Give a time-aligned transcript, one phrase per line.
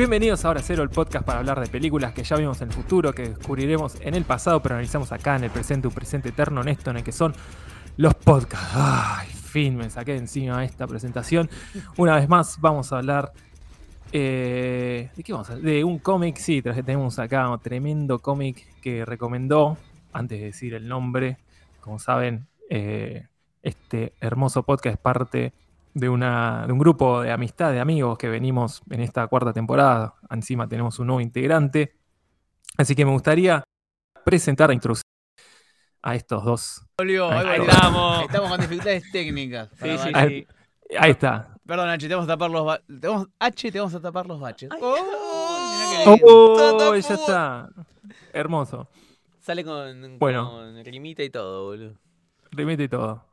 [0.00, 3.12] Bienvenidos a Cero, el podcast para hablar de películas que ya vimos en el futuro,
[3.12, 6.90] que descubriremos en el pasado, pero analizamos acá en el presente, un presente eterno honesto
[6.90, 7.34] en el que son
[7.98, 8.70] los podcasts.
[8.74, 11.50] Ay, fin, me saqué de encima esta presentación.
[11.98, 13.32] Una vez más vamos a hablar...
[14.10, 15.70] eh, ¿De qué vamos a hablar?
[15.70, 19.76] De un cómic, sí, tenemos acá un tremendo cómic que recomendó,
[20.14, 21.36] antes de decir el nombre,
[21.82, 23.26] como saben, eh,
[23.62, 25.52] este hermoso podcast es parte
[25.94, 30.14] de, una, de un grupo de amistad, de amigos que venimos en esta cuarta temporada.
[30.30, 31.96] Encima tenemos un nuevo integrante.
[32.76, 33.62] Así que me gustaría
[34.24, 35.02] presentar, introducir
[36.02, 36.86] a estos dos.
[36.98, 38.22] Volvió, Ahí estamos.
[38.22, 39.68] Estamos con dificultades técnicas.
[39.80, 40.10] Sí, sí.
[40.14, 40.46] Ahí,
[40.98, 41.56] ahí está.
[41.66, 44.26] Perdón, H, te vamos a tapar los ba- te vamos- H, te vamos a tapar
[44.26, 44.70] los baches.
[44.72, 44.94] Ay, Oh,
[46.04, 46.26] qué lindo.
[46.26, 46.96] ¡Oh!
[46.96, 47.68] Ya está.
[48.32, 48.88] Hermoso.
[49.40, 50.50] Sale con, Bueno.
[50.50, 51.94] con rimita y todo, boludo.
[52.50, 53.24] Remite y todo.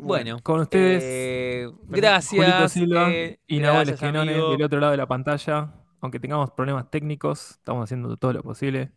[0.00, 2.72] Bueno, Con ustedes, eh, gracias.
[2.72, 5.74] Silva eh, y Nahuel Esquenone del otro lado de la pantalla.
[6.00, 8.92] Aunque tengamos problemas técnicos, estamos haciendo todo lo posible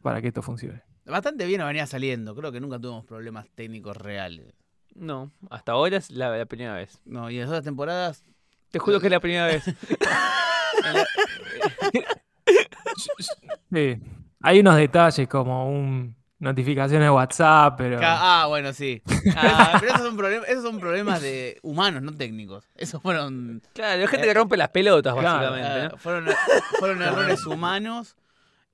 [0.00, 0.82] para que esto funcione.
[1.04, 2.34] Bastante bien venía saliendo.
[2.34, 4.54] Creo que nunca tuvimos problemas técnicos reales.
[4.94, 7.02] No, hasta ahora es la, la primera vez.
[7.04, 8.24] No, y en las otras temporadas.
[8.70, 9.64] Te juro que es la primera vez.
[13.72, 14.00] Sí.
[14.40, 17.98] Hay unos detalles como un notificación de WhatsApp, pero.
[18.02, 19.02] Ah, bueno, sí.
[19.36, 22.64] Ah, pero esos son, problemas, esos son problemas de humanos, no técnicos.
[22.74, 23.62] Esos fueron.
[23.74, 25.84] claro, hay gente que rompe las pelotas, Claro, básicamente.
[25.84, 25.96] eh, ¿no?
[25.98, 26.26] fueron,
[26.78, 28.16] fueron errores humanos.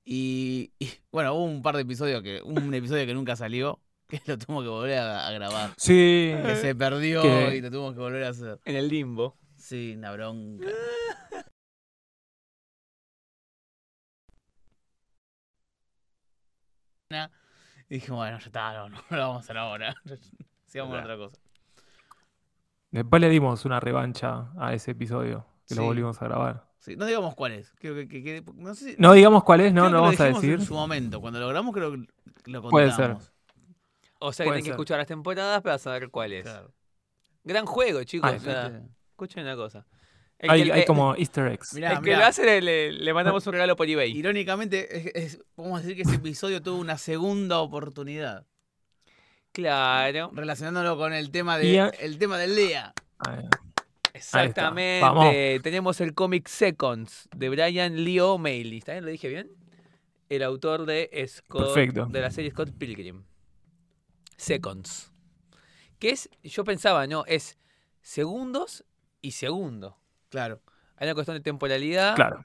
[0.05, 2.41] Y, y, bueno, hubo un par de episodios que.
[2.43, 3.79] Un episodio que nunca salió.
[4.07, 5.71] Que lo tuvimos que volver a, a grabar.
[5.77, 6.33] Sí.
[6.45, 8.59] Que se perdió y lo tuvimos que volver a hacer.
[8.65, 9.37] En el limbo.
[9.57, 10.67] Sí, una bronca.
[17.89, 19.95] Y dije, bueno, ya está, no, no, lo vamos a hacer ahora.
[20.65, 21.37] Sigamos con otra cosa.
[22.91, 26.67] Después le dimos una revancha a ese episodio que lo volvimos a grabar.
[26.79, 27.71] Sí, no digamos cuál es.
[27.79, 29.93] Creo que, que- que- no sé si- No digamos cuál es, no, creo no que
[29.95, 30.53] lo vamos a decir.
[30.59, 31.97] En su momento, cuando lo grabamos, creo que
[32.51, 32.69] lo contamos.
[32.71, 33.17] Puede ser.
[34.19, 36.43] O sea que tienen que escuchar las temporadas para saber cuál es.
[36.43, 36.71] Claro.
[37.43, 38.29] Gran juego, chicos.
[38.29, 38.87] Ay, o sea, ¿viste?
[39.11, 39.85] escuchen una cosa.
[40.43, 41.73] El Hay, que, hay le- como easter eggs.
[41.73, 42.19] Mirá, el que mirá.
[42.19, 44.11] lo hace le, le- mandamos un regalo por eBay.
[44.11, 48.45] Irónicamente, es- es- podemos decir que ese episodio tuvo una segunda oportunidad.
[49.53, 50.31] Claro.
[50.33, 52.93] Relacionándolo con el tema, de, el tema del día.
[54.13, 55.01] Exactamente.
[55.01, 55.33] Vamos.
[55.63, 58.77] Tenemos el cómic Seconds de Brian Lee O'Malley.
[58.77, 59.05] ¿Está bien?
[59.05, 59.49] ¿Lo dije bien?
[60.29, 62.05] El autor de Scott, Perfecto.
[62.07, 63.23] de la serie Scott Pilgrim.
[64.37, 65.11] Seconds.
[65.99, 67.23] Que es, yo pensaba, ¿no?
[67.27, 67.57] Es
[68.01, 68.83] segundos
[69.21, 69.97] y segundo.
[70.33, 70.59] Claro.
[70.97, 72.43] Hay una cuestión de temporalidad Claro.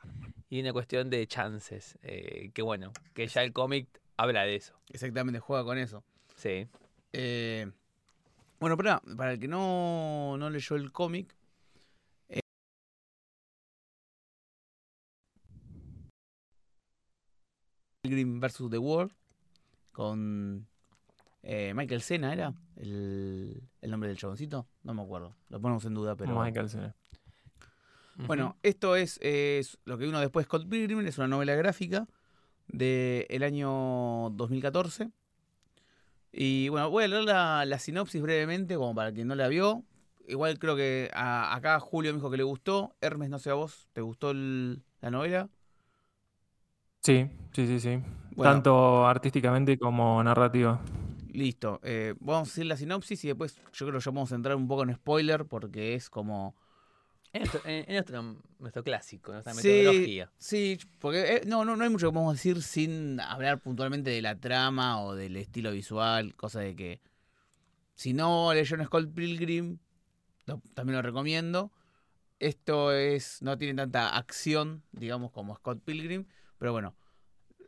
[0.51, 1.99] y una cuestión de chances.
[2.03, 3.89] eh, que bueno, que ya el cómic
[4.19, 4.75] habla de eso.
[4.91, 6.05] Exactamente, juega con eso.
[6.37, 6.69] Sí.
[7.15, 7.71] Eh,
[8.61, 11.35] bueno, para, para el que no, no leyó el cómic.
[12.29, 12.41] eh,
[18.03, 18.71] Pilgrim vs.
[18.71, 19.13] The World.
[19.93, 20.69] Con
[21.43, 22.55] eh, Michael Cena, ¿era?
[22.77, 24.69] El, el nombre del chaboncito.
[24.85, 25.35] No me acuerdo.
[25.49, 26.39] Lo ponemos en duda, pero.
[26.41, 26.69] Michael
[28.27, 32.07] Bueno, esto es, es lo que vino después Scott Pilgrim, es una novela gráfica
[32.67, 35.11] del año 2014.
[36.33, 39.85] Y bueno, voy a leer la, la sinopsis brevemente, como para quien no la vio.
[40.27, 42.95] Igual creo que a- acá Julio me dijo que le gustó.
[43.01, 45.49] Hermes, no sé a vos, ¿te gustó el- la novela?
[47.03, 47.99] Sí, sí, sí, sí.
[48.37, 48.53] Bueno.
[48.55, 50.81] Tanto artísticamente como narrativa.
[51.33, 51.81] Listo.
[51.83, 54.57] eh, vamos a decir la sinopsis y después yo creo que ya vamos a entrar
[54.57, 56.57] un poco en spoiler porque es como...
[57.33, 60.31] Es nuestro, es nuestro- nuestro clásico, nuestra Sí, metodología.
[60.39, 64.23] Sí, porque eh, no, no, no hay mucho que podemos decir sin hablar puntualmente de
[64.23, 67.01] la trama o del estilo visual, cosa de que
[67.95, 69.79] si no leyeron Scott Pilgrim,
[70.47, 71.71] lo- también lo recomiendo.
[72.39, 76.25] Esto es no tiene tanta acción, digamos, como Scott Pilgrim,
[76.59, 76.95] pero bueno,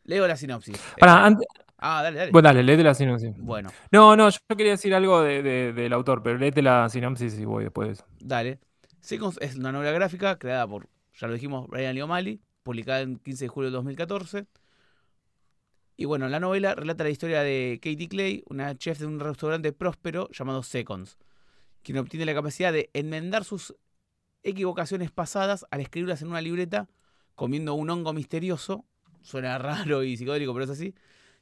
[0.04, 0.76] leo la sinopsis.
[0.76, 2.30] Eh, ah, dale, dale.
[2.30, 3.32] bueno, dale, léete la sinopsis.
[3.36, 7.38] Bueno, No, no, yo quería decir algo de- de- del autor, pero léete la sinopsis
[7.38, 8.04] y voy después de eso.
[8.20, 8.58] dale.
[9.00, 13.18] Seconds es una novela gráfica creada por, ya lo dijimos, Brian Lee O'Malley, publicada el
[13.20, 14.46] 15 de julio de 2014.
[15.96, 19.72] Y bueno, la novela relata la historia de Katie Clay, una chef de un restaurante
[19.72, 21.18] próspero llamado Seconds,
[21.82, 23.74] quien obtiene la capacidad de enmendar sus
[24.42, 26.88] equivocaciones pasadas al escribirlas en una libreta
[27.34, 28.86] comiendo un hongo misterioso.
[29.22, 30.94] Suena raro y psicodélico, pero es así.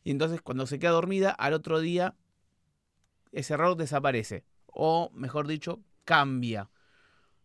[0.04, 2.14] Y entonces cuando se queda dormida, al otro día
[3.32, 4.44] ese error desaparece.
[4.66, 6.70] O, mejor dicho, cambia.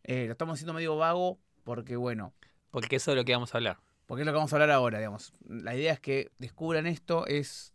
[0.04, 2.34] Eh, lo estamos haciendo medio vago porque, bueno,
[2.72, 3.80] Porque eso es lo que vamos a hablar.
[4.06, 5.34] porque es lo que vamos a hablar ahora, digamos.
[5.48, 7.74] La idea es que descubran esto, es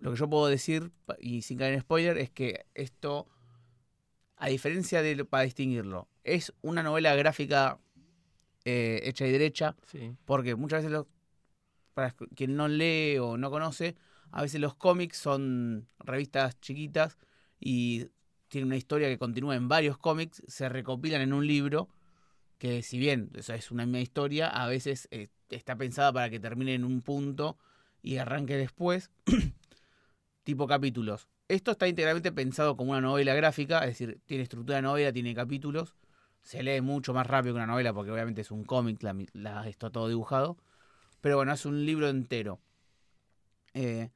[0.00, 3.28] lo que yo puedo decir, y sin caer en spoiler, es que esto,
[4.36, 7.78] a diferencia de, para distinguirlo, es una novela gráfica
[8.64, 10.16] eh, hecha y derecha, Sí.
[10.24, 11.06] porque muchas veces, los,
[11.94, 13.96] para quien no lee o no conoce,
[14.32, 17.18] a veces los cómics son revistas chiquitas
[17.60, 18.08] y
[18.52, 21.88] tienen una historia que continúa en varios cómics, se recopilan en un libro,
[22.58, 26.74] que si bien es una misma historia, a veces eh, está pensada para que termine
[26.74, 27.56] en un punto
[28.02, 29.10] y arranque después,
[30.44, 31.28] tipo capítulos.
[31.48, 35.34] Esto está íntegramente pensado como una novela gráfica, es decir, tiene estructura de novela, tiene
[35.34, 35.96] capítulos,
[36.42, 39.28] se lee mucho más rápido que una novela porque obviamente es un cómic, la, mi-
[39.32, 40.58] la- está todo dibujado,
[41.22, 42.60] pero bueno, es un libro entero.
[43.74, 44.10] Eh,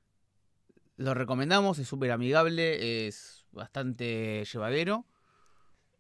[0.97, 5.05] lo recomendamos, es súper amigable, es bastante llevadero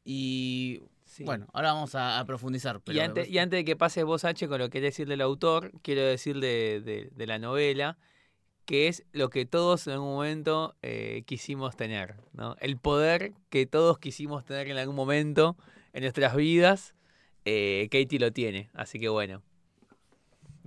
[0.04, 1.22] y Sí.
[1.24, 2.80] bueno, ahora vamos a, a profundizar.
[2.86, 5.70] Y antes, y antes de que pases vos, H, con lo que decir del autor,
[5.82, 7.96] quiero decir de, de- de la novela,
[8.66, 12.56] que es lo que todos en algún momento eh, quisimos tener, ¿no?
[12.60, 15.56] El poder que todos quisimos tener en algún momento
[15.92, 16.94] en nuestras vidas,
[17.44, 18.68] eh, Katie lo tiene.
[18.74, 19.42] Así que bueno,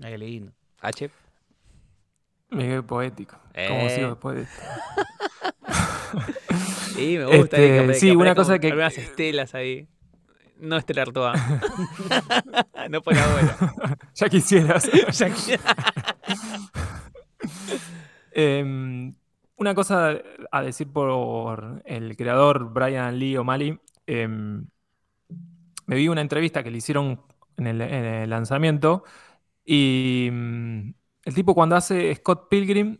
[0.01, 0.53] Ay, lindo.
[0.80, 1.09] H.
[2.51, 3.38] Miguel poético.
[3.53, 3.68] Eh.
[3.68, 4.62] Como sigo después de esto.
[6.95, 7.57] Sí, me gusta.
[7.57, 9.88] Este, que, sí, una cosa que- Algunas estelas ahí.
[10.59, 11.33] No Estelar Toa.
[12.89, 13.97] no por ahora.
[14.15, 14.89] Ya quisieras.
[15.17, 15.59] Ya que-
[18.31, 19.15] Em,
[19.57, 20.21] una cosa
[20.51, 23.79] a decir por el creador Brian Lee O'Malley.
[24.07, 24.65] em,
[25.88, 27.21] me vi una entrevista que le hicieron
[27.57, 29.03] en el, en el lanzamiento
[29.65, 30.94] y mm,
[31.25, 33.00] el tipo cuando hace Scott Pilgrim,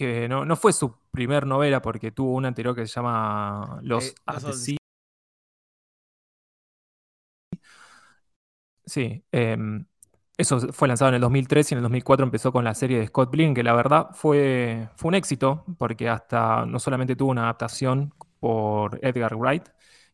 [0.00, 4.08] que no, no fue su primer novela porque tuvo una anterior que se llama Los
[4.08, 4.76] Eh, Sea.
[8.86, 9.84] Sí, em,
[10.38, 13.08] eso fue lanzado en el 2003 y en el 2004 empezó con la serie de
[13.08, 17.42] Scott Pilgrim, que la verdad fue, fue un éxito, porque hasta no solamente tuvo una
[17.42, 19.64] adaptación por Edgar Wright,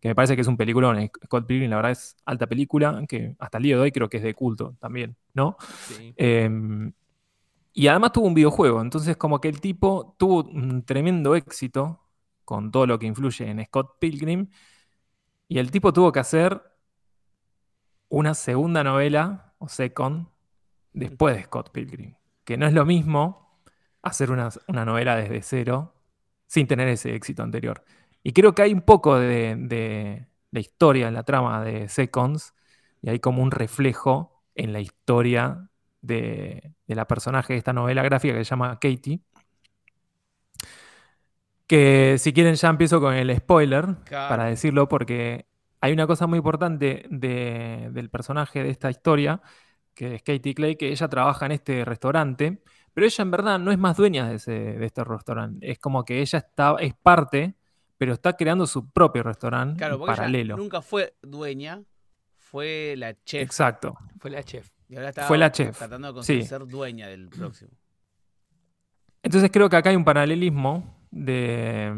[0.01, 0.99] que me parece que es un peliculón.
[0.99, 4.09] eh, Scott Pilgrim, la verdad, es alta película, que hasta el día de hoy creo
[4.09, 5.57] que es de culto también, ¿no?
[5.87, 6.13] Sí.
[6.17, 6.93] Em,
[7.77, 12.01] y además tuvo un videojuego, entonces como que el tipo tuvo un tremendo éxito
[12.45, 14.49] con todo lo que influye en Scott Pilgrim,
[15.49, 16.63] y el tipo tuvo que hacer
[18.09, 20.29] una segunda novela, o second,
[20.93, 22.15] después de Scott Pilgrim,
[22.45, 23.61] que no es lo mismo
[24.03, 25.95] hacer una, una novela desde cero
[26.47, 27.85] sin tener ese éxito anterior.
[28.23, 32.55] Y creo que hay un poco de, de- de historia en la trama de Seconds,
[33.03, 35.71] y hay como un reflejo en la historia
[36.01, 39.21] de, de la personaje de esta novela gráfica que se llama Katie.
[41.67, 44.29] Que si quieren ya empiezo con el spoiler Claro.
[44.29, 45.47] para decirlo, porque
[45.81, 49.41] hay una cosa muy importante de- del personaje de esta historia,
[49.95, 52.63] que es Katie Clay, que ella trabaja en este restaurante,
[52.95, 55.69] pero ella en verdad no es más dueña de, ese- de este restaurante.
[55.71, 57.55] Es como que ella está, es parte,
[57.99, 60.57] pero está creando su propio restaurante Claro, porque ella paralelo.
[60.57, 61.83] nunca fue dueña,
[62.37, 63.43] fue la chef.
[63.43, 63.97] Exacto.
[64.21, 64.71] Fue la chef.
[64.89, 66.43] Y ahora está Fue la chef, tratando de sí.
[66.43, 67.71] ser dueña del próximo.
[69.23, 71.93] Entonces creo que acá hay un paralelismo de,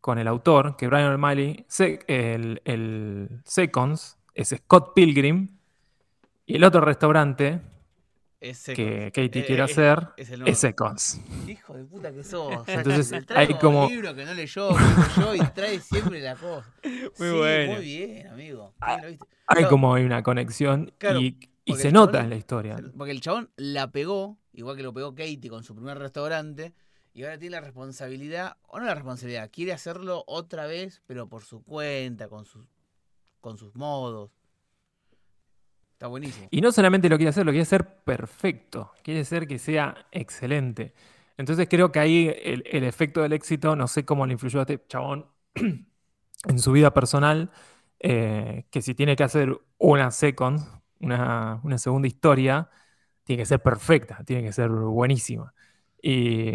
[0.00, 1.66] con el autor, que Brian O'Malley,
[2.06, 5.56] el, el Seconds es Scott Pilgrim,
[6.46, 7.62] y el otro restaurante
[8.40, 10.52] Es que Katie Eh, quiere eh, hacer es el nuevo.
[10.52, 11.20] es Seconds.
[11.48, 12.62] Hijo de puta que sos.
[12.68, 16.70] Entonces, hay como- un libro que no leyó, que leyó y trae siempre la cosa.
[16.84, 17.72] Muy Sí, bueno.
[17.76, 18.74] Muy bien, amigo.
[19.46, 22.76] Hay como hay una conexión Claro, y, y se nota chabón- en la historia.
[22.96, 26.74] Porque el chabón la pegó, igual que lo pegó Katie con su primer restaurante,
[27.12, 31.44] y ahora tiene la responsabilidad, o no la responsabilidad, quiere hacerlo otra vez, pero por
[31.44, 32.66] su cuenta, con sus,
[33.40, 34.30] con sus modos.
[35.92, 36.48] Está buenísimo.
[36.50, 38.90] Y no solamente lo quiere hacer, lo quiere hacer perfecto.
[39.02, 40.92] Quiere hacer que sea excelente.
[41.36, 44.62] Entonces creo que ahí el, el efecto del éxito, no sé cómo le influyó a
[44.62, 47.50] este chabón en su vida personal,
[48.00, 50.60] eh, que si tiene que hacer una second,
[51.00, 52.70] una, una segunda historia,
[53.24, 55.54] tiene que ser perfecta, tiene que ser buenísima.
[56.02, 56.52] Y,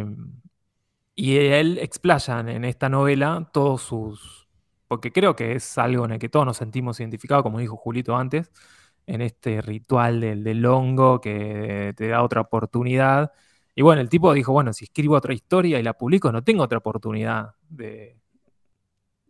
[1.15, 4.47] y él explaya en esta novela todos sus...
[4.87, 8.15] Porque creo que es algo en el que todos nos sentimos identificados, como dijo Julito
[8.17, 8.51] antes,
[9.05, 13.31] en este ritual del, del hongo que te da otra oportunidad.
[13.75, 16.63] Y bueno, el tipo dijo, bueno, si escribo otra historia y la publico, no tengo
[16.63, 18.18] otra oportunidad de,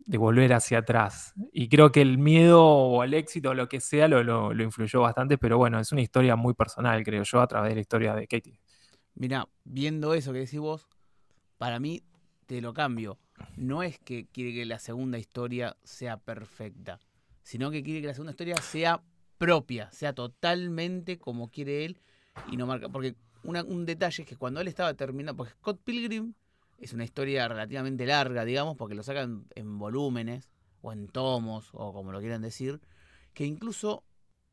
[0.06, 1.34] de volver hacia atrás.
[1.52, 5.02] Y creo que el miedo o el éxito o lo que sea lo, lo- influyó
[5.02, 8.14] bastante, pero bueno, es una historia muy personal, creo yo, a través de la historia
[8.14, 8.58] de Katie.
[9.14, 10.86] Mirá, viendo eso que decís vos,
[11.58, 12.02] para mí
[12.46, 13.18] te lo cambio.
[13.56, 17.00] No es que quiere que la segunda historia sea perfecta,
[17.42, 19.02] sino que quiere que la segunda historia sea
[19.38, 21.98] propia, sea totalmente como quiere él
[22.50, 22.88] y no marca.
[22.88, 26.34] Porque un detalle es que cuando él estaba terminando, porque Scott Pilgrim
[26.80, 30.50] es una historia relativamente larga, digamos, porque lo sacan en volúmenes
[30.82, 32.80] o en tomos o como lo quieran decir,
[33.34, 34.02] que incluso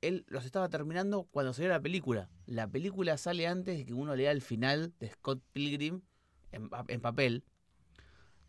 [0.02, 2.30] él los estaba terminando cuando salió la película.
[2.46, 6.02] La película sale antes de que uno lea el final de Scott Pilgrim
[6.52, 7.44] en, pa- en papel.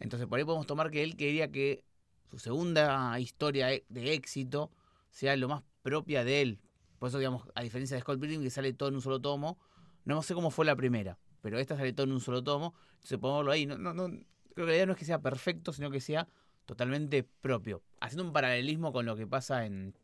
[0.00, 1.84] Entonces por ahí podemos tomar que él quería que
[2.30, 4.70] su segunda historia e- de éxito
[5.10, 6.60] sea lo más propia de él.
[6.98, 9.58] Por eso, digamos, a diferencia de Scott Pilgrim, que sale todo en un solo tomo,
[10.04, 12.74] no sé cómo fue la primera, pero esta sale todo en un solo tomo.
[12.94, 13.66] Entonces podemos verlo ahí.
[13.66, 14.08] No, no, no,
[14.54, 16.28] creo que la idea no es que sea perfecto, sino que sea
[16.66, 17.82] totalmente propio.
[18.00, 19.94] Haciendo un paralelismo con lo que pasa en,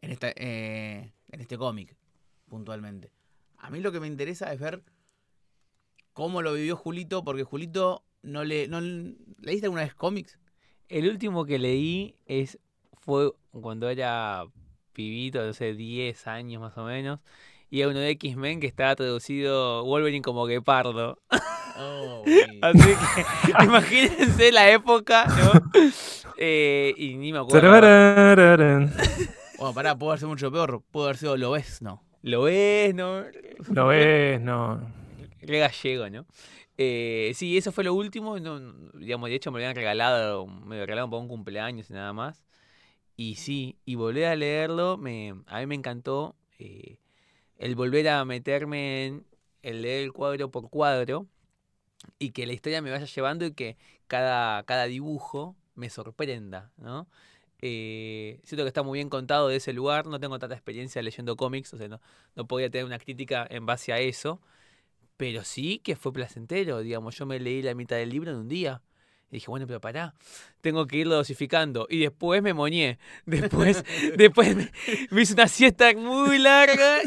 [0.00, 1.96] en, esta, eh, en este cómic,
[2.48, 3.12] puntualmente.
[3.58, 4.82] A mí lo que me interesa es ver
[6.12, 8.68] cómo lo vivió Julito, porque Julito no le...
[8.68, 10.38] No, ¿Leíste alguna vez cómics?
[10.88, 12.58] El último que leí es
[12.92, 14.44] fue cuando era
[14.92, 17.20] pibito, no sé, 10 años más o menos.
[17.70, 21.18] Y era uno de X-Men que estaba traducido Wolverine como Guepardo.
[21.78, 22.24] Oh,
[22.62, 25.82] Así que imagínense la época, ¿no?
[26.38, 27.68] Eh, y ni me acuerdo.
[29.58, 30.82] Bueno, pará, pudo haber sido mucho peor.
[30.90, 32.02] Pudo haber sido Lo ves, no.
[32.22, 33.24] Lo ves, ¿no?
[33.68, 34.80] Lo ves, no.
[35.42, 36.26] Re gallego, ¿no?
[36.78, 38.38] Eh, sí, eso fue lo último.
[38.38, 38.60] No,
[38.94, 42.12] digamos, de hecho, me lo habían regalado, me lo regalaron para un cumpleaños y nada
[42.12, 42.44] más.
[43.16, 46.98] Y sí, y volver a leerlo, me, a mí me encantó eh,
[47.58, 49.26] el volver a meterme en
[49.62, 51.26] el leer el cuadro por cuadro
[52.18, 57.08] y que la historia me vaya llevando y que cada, cada dibujo me sorprenda, ¿no?
[57.62, 61.36] Eh, siento que está muy bien contado de ese lugar, no tengo tanta experiencia leyendo
[61.36, 62.00] cómics, o sea, no,
[62.34, 64.40] no podía tener una crítica en base a eso,
[65.16, 68.48] pero sí que fue placentero, digamos, yo me leí la mitad del libro en un
[68.48, 68.82] día.
[69.30, 70.14] Y dije, bueno, pero pará,
[70.60, 71.86] tengo que irlo dosificando.
[71.90, 72.98] Y después me moñé.
[73.26, 73.84] Después,
[74.16, 74.56] después
[75.10, 77.00] me, hice una siesta muy larga.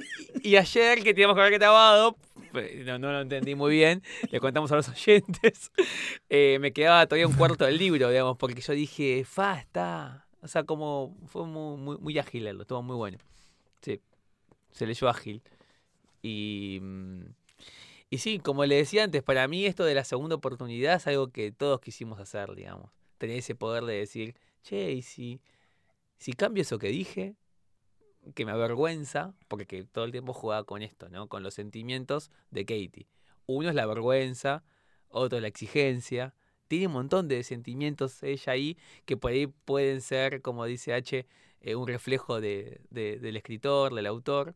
[0.44, 2.18] Y ayer, que teníamos que haber grabado,
[2.52, 5.72] pues, no, no lo entendí muy bien, le contamos a los oyentes,
[6.30, 10.26] eh, me quedaba todavía un cuarto del libro, digamos, porque yo dije, fa, está.
[10.42, 13.18] O sea, como fue muy, muy, ágil leerlo, estuvo muy bueno.
[13.82, 14.00] Sí,
[14.72, 15.42] se leyó ágil.
[16.22, 17.22] Y, mm,
[18.10, 21.32] y sí, como le decía antes, para mí esto de la segunda oportunidad es algo
[21.32, 22.92] que todos quisimos hacer, digamos.
[23.18, 25.42] Tener ese poder de decir, che, y si,
[26.20, 27.36] si cambio eso que dije,
[28.36, 31.28] que me avergüenza, porque que todo el tiempo jugaba con esto, ¿no?
[31.28, 33.08] Con los sentimientos de Katie.
[33.46, 34.64] Uno es la vergüenza,
[35.10, 36.34] otro es la exigencia.
[36.68, 41.26] Tiene un montón de sentimientos ella ahí que por ahí pueden ser, como dice H,
[41.62, 44.56] eh, un reflejo de, de- del escritor, del autor,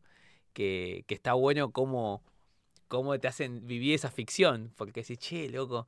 [0.52, 2.22] que, que está bueno cómo,
[2.88, 5.86] cómo te hacen vivir esa ficción, porque decís, che, loco,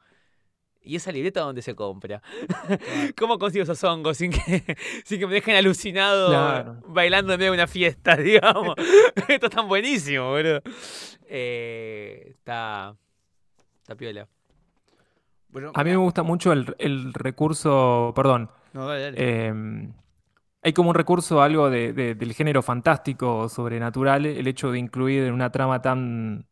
[0.83, 2.23] ¿y esa libreta dónde se compra?
[3.19, 6.83] ¿Cómo consigo esos hongos sin que, sin que me dejen alucinado Claro.
[6.89, 8.75] bailando en medio de una fiesta, digamos?
[9.29, 10.63] Esto es tan buenísimo, boludo.
[11.29, 12.97] Eh, está,
[13.83, 14.29] está piola.
[15.49, 19.17] Bueno, A mí me gusta mucho el, el recurso, perdón, No, dale, dale.
[19.19, 19.89] eh,
[20.63, 24.79] hay como un recurso, algo de- de- del género fantástico o sobrenatural, el hecho de
[24.81, 26.47] incluir en una trama tan,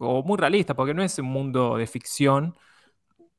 [0.00, 2.56] o muy realista, porque no es un mundo de ficción,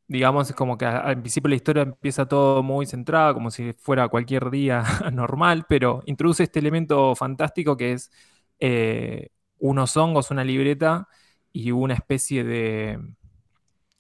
[0.07, 4.07] digamos, es como que al principio la historia empieza todo muy centrado, como si fuera
[4.09, 8.11] cualquier día normal, pero introduce este elemento fantástico que es
[8.59, 11.07] eh, unos hongos, una libreta
[11.53, 12.99] y una especie de...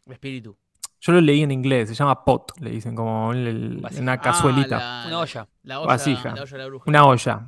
[0.09, 0.57] Espíritu.
[0.99, 4.01] Yo lo leí en inglés, se llama pot, le dicen, como el- el- Vasija.
[4.03, 5.47] una Ah, cazuelita, la- Una olla.
[5.63, 6.35] La olla, Vasija.
[6.35, 6.83] la olla de la bruja.
[6.87, 7.47] una olla.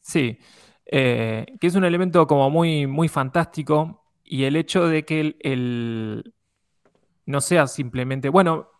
[0.00, 0.38] Sí,
[0.86, 6.34] eh, que es un elemento como muy, muy fantástico y el hecho de que el,
[7.26, 8.70] no sea simplemente, bueno,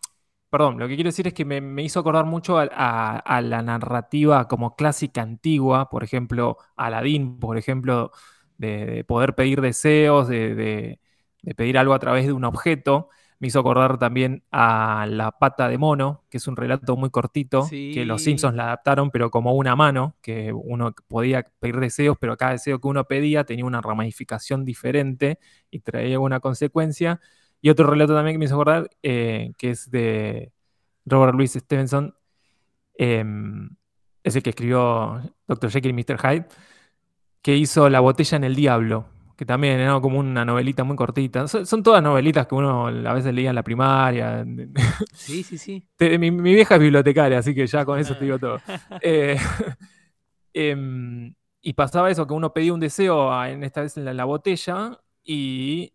[0.49, 4.47] perdón, lo que quiero decir es que me, me hizo acordar mucho a, la narrativa
[4.47, 8.11] como clásica antigua, por ejemplo, Aladín, por ejemplo,
[8.57, 10.99] de, de poder pedir deseos, de, de-
[11.41, 13.09] de pedir algo a través de un objeto.
[13.39, 17.65] Me hizo acordar también a La pata de mono, que es un relato muy cortito,
[17.69, 18.21] que los.
[18.21, 22.81] Simpsons la adaptaron, pero como una mano, que uno podía pedir deseos, pero cada deseo
[22.81, 25.39] que uno pedía tenía una ramificación diferente
[25.71, 27.21] y traía una consecuencia.
[27.61, 30.51] Y otro relato también que me hizo acordar, eh, que es de
[31.05, 32.15] Robert Louis Stevenson,
[32.97, 33.69] em,
[34.23, 35.71] es el que escribió Dr.
[35.71, 36.17] Jekyll y Mr.
[36.19, 36.47] Hyde,
[37.41, 39.07] que hizo La botella en el diablo,
[39.39, 41.47] que también era como una novelita muy cortita.
[41.47, 44.45] Son, son todas novelitas que uno a veces leía en la primaria.
[45.13, 45.87] Sí, sí, sí.
[45.97, 48.61] Mi, mi vieja es bibliotecaria, así que ya con eso te digo todo.
[49.01, 49.37] Eh,
[50.53, 54.25] em, y pasaba eso, que uno pedía un deseo, en esta vez en la, la
[54.25, 55.93] botella, y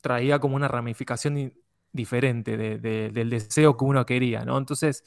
[0.00, 1.52] traía como una ramificación di-
[1.92, 4.58] diferente de- de- del deseo que uno quería, ¿no?
[4.58, 5.04] Entonces,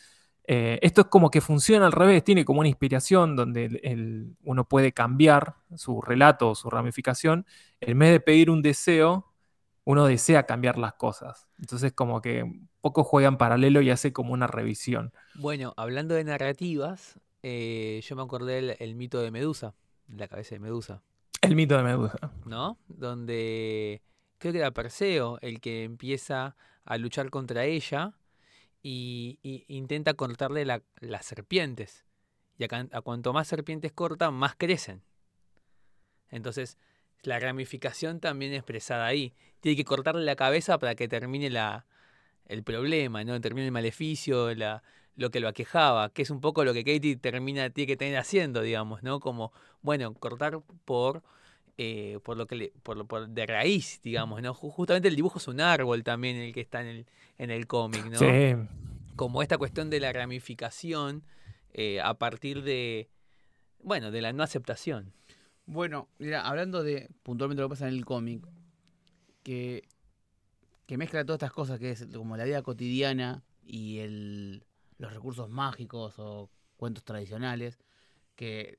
[0.51, 4.35] eh, esto es como que funciona al revés, tiene como una inspiración donde el- el-
[4.43, 7.45] uno puede cambiar su relato o su ramificación.
[7.81, 9.31] En vez de pedir un deseo,
[9.85, 11.47] uno desea cambiar las cosas.
[11.59, 15.13] Entonces, como que un poco juega en paralelo y hace como una revisión.
[15.35, 19.75] Bueno, hablando de narrativas, eh, yo me acordé el, el mito de Medusa,
[20.07, 21.03] la cabeza de Medusa,
[21.43, 22.17] El mito de Medusa.
[22.45, 22.79] ¿no?
[22.87, 24.01] Donde
[24.39, 28.13] creo que era Perseo el que empieza a luchar contra ella
[28.81, 32.05] y, intenta cortarle la- las serpientes.
[32.57, 35.01] Y a cuanto más serpientes corta, más crecen.
[36.29, 36.77] Entonces,
[37.23, 39.33] la ramificación también expresada ahí.
[39.61, 41.85] Tiene que cortarle la cabeza para que termine la,
[42.45, 43.39] el problema, ¿no?
[43.41, 44.83] Termine el maleficio, la,
[45.15, 48.17] lo que lo aquejaba, que es un poco lo que Katie termina, tiene que tener
[48.17, 49.19] haciendo, digamos, ¿no?
[49.19, 51.23] Como, bueno, cortar por,
[51.81, 54.53] eh, por lo que le, por, lo- por de raíz, digamos, ¿no?
[54.53, 57.05] Ju- Justamente el dibujo es un árbol también el que está en el,
[57.37, 58.17] en el cómic, ¿no?
[58.19, 58.55] Sí.
[59.15, 61.23] como esta cuestión de la ramificación
[61.73, 63.07] eh, a partir de,
[63.81, 65.13] bueno, de la no aceptación.
[65.65, 68.43] Bueno, mira, hablando de puntualmente lo que pasa en el cómic,
[69.43, 69.83] que,
[70.85, 74.63] que mezcla todas estas cosas que es como la vida cotidiana y el,
[74.97, 77.77] los recursos mágicos o cuentos tradicionales,
[78.35, 78.75] que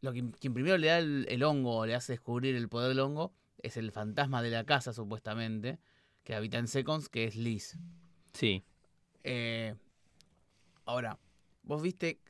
[0.00, 2.88] lo que quien primero le da el, el hongo o le hace descubrir el poder
[2.88, 5.78] del hongo es el fantasma de la casa, supuestamente,
[6.24, 7.78] que habita en Seconds, que es Liz.
[8.32, 8.64] Sí.
[9.24, 9.74] Eh,
[10.86, 11.18] ahora,
[11.62, 12.20] vos viste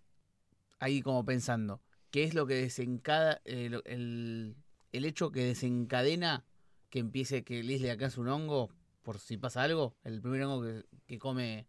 [0.81, 4.57] ahí como pensando, ¿qué es lo que desencada, eh, el,
[4.93, 6.45] el hecho que desencadena
[6.89, 8.71] que empiece que Liz le alcance un hongo
[9.03, 9.95] por si pasa algo?
[10.03, 11.67] El primer hongo que, que come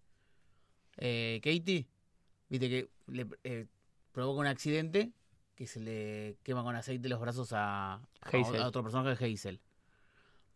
[0.98, 1.88] eh, Katie,
[2.50, 3.67] viste que le eh,
[4.12, 5.12] provoca un accidente
[5.62, 9.62] que se le quema con aceite los brazos a, a, otro personaje, Hazel.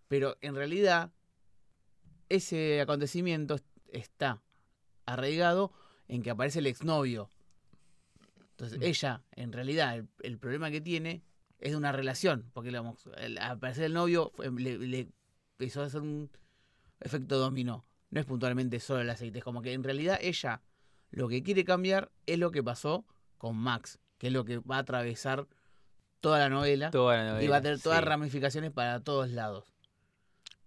[0.07, 1.11] Pero en realidad,
[2.27, 4.41] ese acontecimiento est- está
[5.05, 5.71] arraigado
[6.07, 7.29] en que aparece el exnovio.
[8.51, 8.83] Entonces, Mm.
[8.83, 11.21] ella, en realidad, el, el problema que tiene
[11.59, 12.49] es de una relación.
[12.53, 15.07] Porque digamos, al aparecer el novio le, le
[15.59, 16.31] empezó a hacer un
[16.99, 17.85] efecto dominó.
[18.09, 19.37] No es puntualmente solo el aceite.
[19.37, 20.63] Es como que en realidad ella
[21.11, 23.05] lo que quiere cambiar es lo que pasó
[23.37, 23.99] con Max.
[24.17, 25.47] Que es lo que va a atravesar
[26.19, 26.89] toda la novela.
[26.91, 27.43] Toda la novela.
[27.43, 28.05] y va a tener todas sí.
[28.05, 29.65] ramificaciones para todos lados.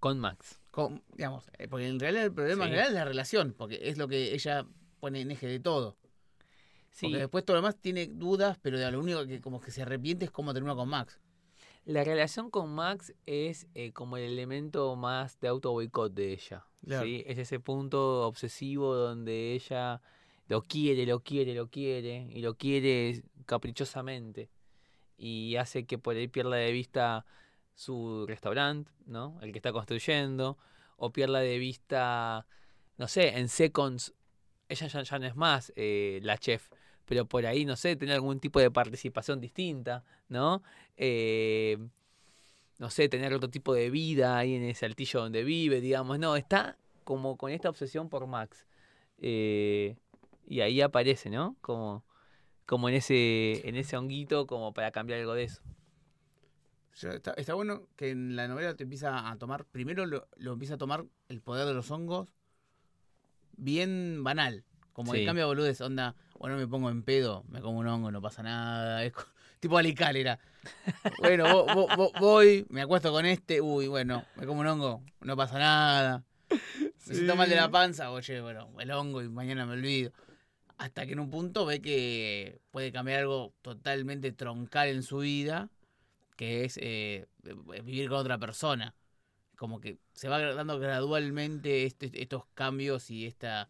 [0.01, 0.61] Con Max.
[0.71, 2.75] Con- digamos, eh, porque en realidad el problema en Sí.
[2.77, 4.65] realidad es la relación, porque es lo que ella
[5.01, 5.97] pone en eje de todo.
[6.91, 9.71] Sí, Porque después todo lo demás tiene dudas, pero de lo único que como que
[9.71, 11.21] se arrepiente es cómo terminó con Max.
[11.85, 16.67] la relación con Max es eh, como el elemento más de auto boicot de ella.
[16.85, 17.05] Claro.
[17.05, 17.25] ¿sí?
[17.27, 20.03] Es ese punto obsesivo donde ella
[20.49, 24.51] lo quiere, lo quiere, lo quiere, y lo quiere caprichosamente.
[25.17, 27.27] Y hace que por ahí pierda de vista
[27.75, 29.39] su restaurante, ¿no?
[29.43, 30.59] El que está construyendo,
[30.97, 32.47] o pierda de vista,
[32.97, 34.15] no sé, en Seconds,
[34.69, 36.71] ella ya, no es más eh, la chef,
[37.05, 40.63] pero por ahí, no sé, tener algún tipo de participación distinta, ¿no?
[40.97, 41.79] Eh,
[42.79, 46.37] no sé, tener otro tipo de vida ahí en ese altillo donde vive, digamos, no,
[46.37, 48.67] está como con esta obsesión por Max.
[49.19, 49.97] Eh,
[50.49, 51.57] y ahí aparece, ¿no?
[51.61, 52.05] Como,
[52.67, 55.63] como en ese, en ese honguito, como para cambiar algo de eso.
[57.01, 60.75] Está, está bueno que en la novela te empieza a tomar, primero lo, lo empieza
[60.75, 62.29] a tomar el poder de los hongos
[63.57, 64.65] bien banal.
[64.93, 68.11] Como el cambio de boludez, onda, bueno, me pongo en pedo, me como un hongo,
[68.11, 69.05] no pasa nada.
[69.05, 69.13] Es
[69.61, 70.39] tipo alical era.
[71.19, 75.03] Bueno, vo- vo- vo- voy, me acuesto con este, uy, bueno, me como un hongo,
[75.21, 76.25] no pasa nada.
[77.07, 80.13] Me siento mal de la panza, oye, bueno, el hongo y mañana me olvido.
[80.79, 85.71] Hasta que en un punto ve que puede cambiar algo totalmente troncal en su vida,
[86.37, 87.27] que es eh,
[87.85, 88.95] vivir con otra persona.
[89.57, 93.69] Como que se va dando gradualmente este- estos cambios y esta...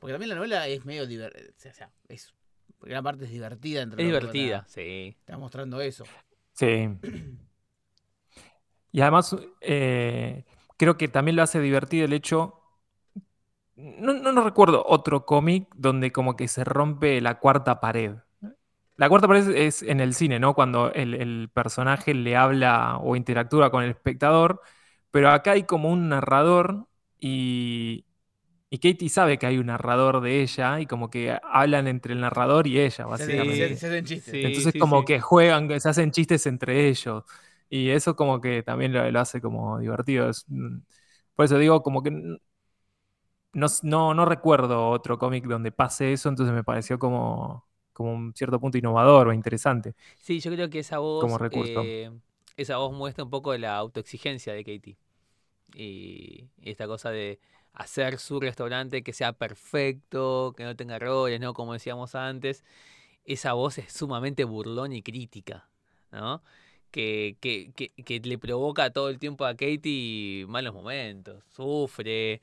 [0.00, 2.34] Porque también la novela es medio divertida, o sea, es,
[2.80, 3.82] gran parte es divertida.
[3.82, 5.16] Entre Es divertida, Está, sí.
[5.18, 6.04] está mostrando eso.
[6.54, 6.88] Sí.
[8.90, 10.44] Y además, eh,
[10.78, 12.57] creo que también lo hace divertido el hecho.
[13.78, 18.16] No, no, no recuerdo otro cómic donde como que se rompe la cuarta pared.
[18.96, 20.54] La cuarta pared es en el cine, ¿no?
[20.54, 24.60] Cuando el, el personaje le habla o interactúa con el espectador,
[25.12, 26.88] pero acá hay como un narrador
[27.20, 28.06] y,
[28.70, 32.20] y Katie sabe que hay un narrador de ella y como que hablan entre el
[32.20, 33.76] narrador y ella, básicamente.
[33.76, 34.32] se- se hacen chistes.
[34.32, 34.38] Sí.
[34.46, 37.24] Entonces como que juegan, se hacen chistes entre ellos.
[37.70, 40.30] Y eso como que también lo, lo hace como divertido.
[40.30, 40.78] Es, mm,
[41.36, 42.10] por eso digo, como que
[43.58, 48.34] no, no, no recuerdo otro cómic donde pase eso, entonces me pareció como, como un
[48.34, 49.94] cierto punto innovador o interesante.
[50.18, 51.94] Sí, yo creo que esa voz, Como recurso.
[51.94, 52.10] eh,
[52.56, 54.96] esa voz muestra un poco la autoexigencia de Katie.
[55.74, 57.40] Y, y esta cosa de
[57.74, 61.54] hacer su restaurante que sea perfecto, que no tenga errores, ¿no?
[61.54, 62.64] Como decíamos antes.
[63.24, 65.68] Esa voz es sumamente burlón y crítica,
[66.12, 66.42] ¿no?
[66.90, 71.44] Que, que, que, que le provoca todo el tiempo a Katie malos momentos.
[71.50, 72.42] Sufre,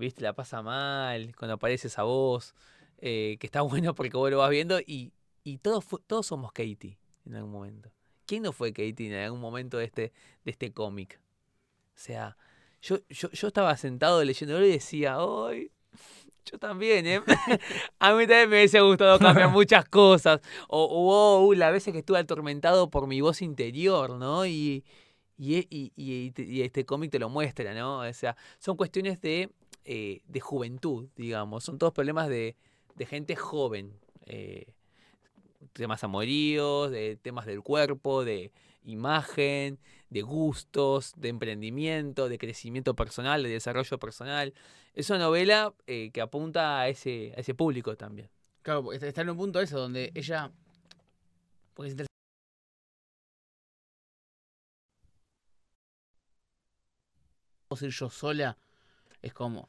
[0.00, 0.22] ¿viste?
[0.22, 2.54] La pasa mal cuando aparece esa voz.
[2.98, 5.12] eh, que está bueno porque vos lo vas viendo y,
[5.44, 7.90] y todos, todos somos Katie en algún momento.
[8.26, 10.12] ¿Quién no fue Katie en algún momento de este,
[10.44, 11.20] de este cómic?
[11.94, 12.36] O sea,
[12.82, 15.70] yo, yo, yo estaba sentado leyéndolo y decía, ¡ay!
[16.50, 17.20] Yo también, ¿eh?
[18.00, 20.40] A mí también me hubiese gustado cambiar muchas cosas.
[20.68, 24.46] O, o oh, las veces que estuve atormentado por mi voz interior, ¿no?
[24.46, 24.84] Y,
[25.38, 28.00] y, y- y- y este cómic te lo muestra, ¿no?
[28.00, 29.50] O sea, son cuestiones de,
[29.92, 31.64] eh, de juventud, digamos.
[31.64, 32.56] Son todos problemas de,
[32.96, 33.92] de gente joven.
[34.26, 34.66] eh,
[35.72, 38.52] temas amoríos, de temas del cuerpo, de
[38.84, 44.54] imagen, de gustos, de emprendimiento, de crecimiento personal, de desarrollo personal.
[44.94, 48.28] Es una novela eh, que apunta a ese, a ese público también.
[48.62, 50.50] Claro, porque está- en un punto eso donde ella.
[51.74, 51.94] Porque
[57.90, 58.58] yo sola
[59.22, 59.68] es como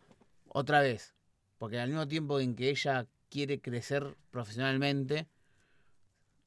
[0.54, 1.14] otra vez
[1.58, 5.28] porque al mismo tiempo en que ella quiere crecer profesionalmente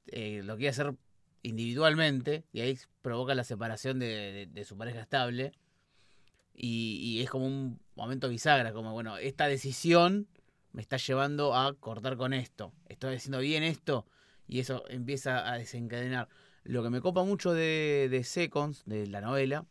[0.07, 0.95] eh, lo quiere hacer
[1.43, 5.53] individualmente y ahí provoca la separación de, su pareja estable
[6.53, 10.29] y, es como un momento bisagra como bueno esta decisión
[10.73, 12.73] me está llevando a cortar con esto.
[12.89, 14.07] Estoy haciendo bien esto
[14.49, 16.29] y eso empieza a desencadenar.
[16.65, 19.67] Lo que me copa mucho de Seconds, de la novela,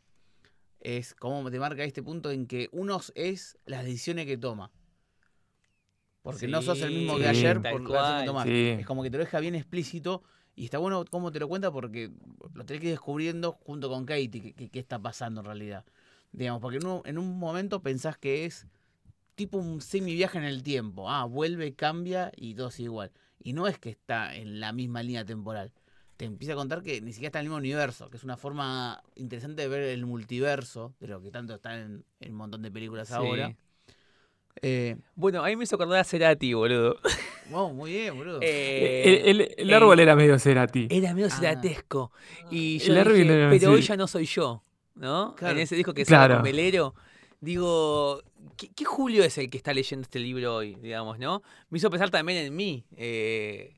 [0.83, 4.69] es cómo te marca este punto en que uno es las decisiones que toma.
[6.21, 8.25] Porque no sos el mismo que ayer por la decisión que cual.
[8.25, 8.45] tomás.
[8.45, 8.67] Sí.
[8.79, 10.23] Es como que te lo deja bien explícito
[10.55, 12.11] y está bueno cómo te lo cuenta porque
[12.53, 15.85] lo tenés que ir descubriendo junto con Katie qué está pasando en realidad.
[16.31, 18.67] Digamos, porque en un, en un momento pensás que es
[19.35, 21.09] tipo un semi viaje en el tiempo.
[21.09, 23.11] Ah, vuelve, cambia y todo sigue igual.
[23.39, 25.71] Y no es que está en la misma línea temporal.
[26.23, 28.37] Te empieza a contar que ni siquiera está en el mismo universo, que es una
[28.37, 32.61] forma interesante de ver el multiverso, de lo que tanto está en, en un montón
[32.61, 33.13] de películas Sí.
[33.13, 33.53] ahora.
[34.61, 36.97] Eh, Bueno, a mí me hizo acordar a Cerati, boludo.
[37.49, 38.39] wow, muy bien, boludo.
[38.41, 40.87] Eh, el, el- el árbol era medio Cerati.
[40.89, 41.35] Era medio Ah.
[41.37, 42.11] ceratesco.
[42.49, 44.63] Y El yo dije, era- pero hoy ya no soy yo,
[44.95, 45.35] ¿no?
[45.35, 45.55] Claro.
[45.55, 46.35] En ese disco que es Claro.
[46.35, 46.95] con Velero.
[47.41, 48.21] Digo,
[48.55, 51.43] ¿qué, qué Julio es el que está leyendo este libro hoy, digamos, no?
[51.69, 52.85] Me hizo pensar también en mí.
[52.95, 53.75] eh,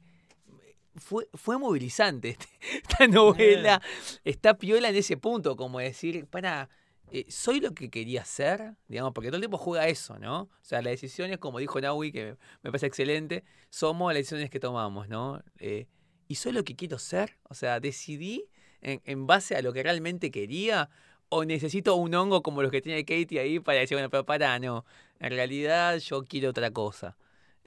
[0.95, 3.81] fue, fue movilizante este- esta novela.
[4.23, 6.69] Está piola en ese punto, como decir, para,
[7.11, 10.41] eh, soy lo que quería ser, digamos, porque todo el tiempo juega eso, ¿no?
[10.43, 14.59] O sea, las decisiones, como dijo Naui, que me parece excelente, somos las decisiones que
[14.59, 15.43] tomamos, ¿no?
[15.59, 15.87] Eh,
[16.27, 18.49] y soy lo que quiero ser, o sea, decidí
[18.81, 20.89] en, en base a lo que realmente quería,
[21.29, 24.57] o necesito un hongo como los que tiene Katie ahí para decir, bueno, pero para,
[24.59, 24.85] no,
[25.19, 27.17] en realidad yo quiero otra cosa.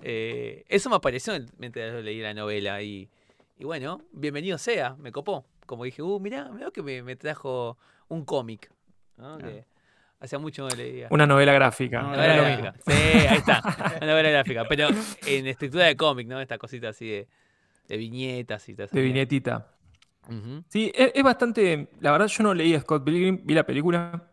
[0.03, 3.11] Eh, eso me apareció mientras leí la novela y,
[3.59, 5.45] y bueno, bienvenido sea, me copó.
[5.67, 7.77] Como dije, uh, mirá, mirá que me, me trajo
[8.09, 8.71] un cómic.
[9.17, 9.35] ¿no?
[9.35, 9.39] Ah.
[9.39, 9.67] Que
[10.21, 11.09] hacía mucho no leía.
[11.11, 12.07] Una novela gráfica.
[12.07, 12.75] Una novela gráfica.
[12.87, 13.63] Sí, ahí está.
[13.97, 14.65] Una novela gráfica.
[14.69, 14.89] Pero
[15.27, 16.41] en estructura de cómic, ¿no?
[16.41, 17.29] Esta cosita así de,
[17.89, 18.89] de viñetas y eso.
[18.91, 19.75] De viñetita.
[20.69, 21.89] Sí, es, es bastante.
[22.01, 24.33] La verdad, yo no leí a Scott Pilgrim, vi la película.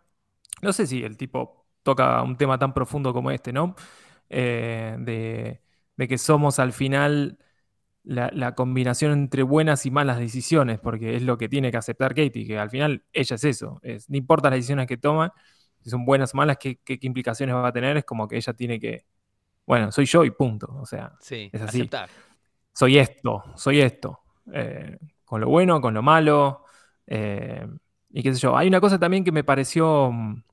[0.62, 3.76] No sé si el tipo toca un tema tan profundo como este, ¿no?
[4.30, 5.62] Eh, de,
[5.96, 7.40] de que somos al final
[8.06, 12.16] la, la combinación entre buenas y malas decisiones, porque es lo que tiene que aceptar
[12.16, 13.80] Katie, que al final ella es eso.
[13.84, 15.34] Es, no importa las decisiones que toma,
[15.82, 18.38] si son buenas o malas, qué, qué- qué implicaciones va a tener, es como que
[18.38, 19.06] ella tiene que.
[19.68, 20.68] Bueno, soy yo y punto.
[20.82, 21.80] O sea, Sí, Es así.
[21.80, 22.10] aceptar.
[22.74, 24.20] soy esto, soy esto.
[24.54, 26.66] eh, con lo bueno, con lo malo.
[27.08, 27.68] eh,
[28.12, 28.56] y qué sé yo.
[28.58, 30.44] Hay una cosa también que me pareció, mm,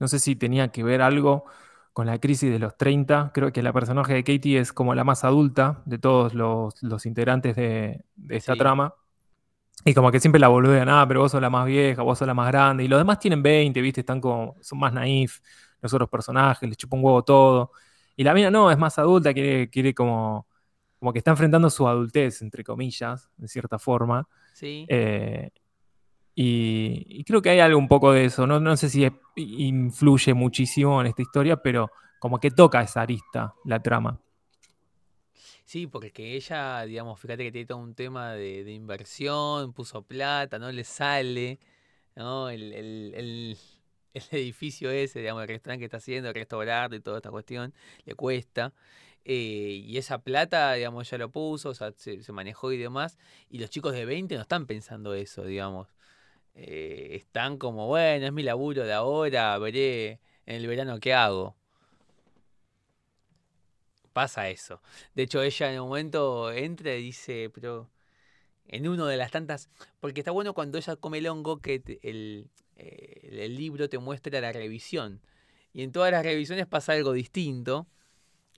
[0.00, 1.44] no sé si tenía que ver algo
[1.92, 3.30] con la crisis de los 30.
[3.34, 7.06] Creo que la personaje de Katie es como la más adulta de todos los, los
[7.06, 8.58] integrantes de, de esta Sí.
[8.58, 8.94] trama.
[9.84, 12.26] Y como que siempre la boludean, ah, pero vos sos la más vieja, vos sos
[12.26, 12.84] la más grande.
[12.84, 14.00] Y los demás tienen 20, ¿viste?
[14.00, 15.40] Están como, son más naif,
[15.80, 17.72] los otros personajes, les chupa un huevo todo.
[18.16, 20.46] Y la mina no, es más adulta, quiere, quiere como,
[20.98, 24.28] como que está enfrentando su adultez, entre comillas, de cierta forma.
[24.52, 24.86] Sí.
[24.88, 25.50] Eh,
[26.34, 28.46] y, creo que hay algo un poco de eso.
[28.46, 33.02] No, no sé si es- influye muchísimo en esta historia, pero como que toca esa
[33.02, 34.20] arista, la trama.
[35.64, 40.70] Sí, porque ella, digamos, fíjate que tiene todo un tema de, inversión, puso plata, no
[40.72, 41.58] le sale,
[42.16, 42.48] ¿no?
[42.50, 43.58] El, el- el-
[44.14, 47.74] el edificio ese, digamos, el restaurante que está haciendo, el restaurante y toda esta cuestión,
[48.04, 48.74] le cuesta.
[49.24, 53.18] eh, y esa plata, digamos, ya lo puso, o sea, se, se manejó y demás.
[53.50, 55.88] Y los chicos de 20 no están pensando eso, digamos.
[56.54, 61.56] Eh, están como, bueno, es mi laburo de ahora, veré en el verano qué hago.
[64.12, 64.82] Pasa eso.
[65.14, 67.88] De hecho, ella en un momento entra y dice, pero
[68.66, 72.50] en uno de las tantas, porque está bueno cuando ella come el hongo que el,
[72.76, 75.20] eh, el libro te muestra la revisión.
[75.72, 77.86] Y en todas las revisiones pasa algo distinto.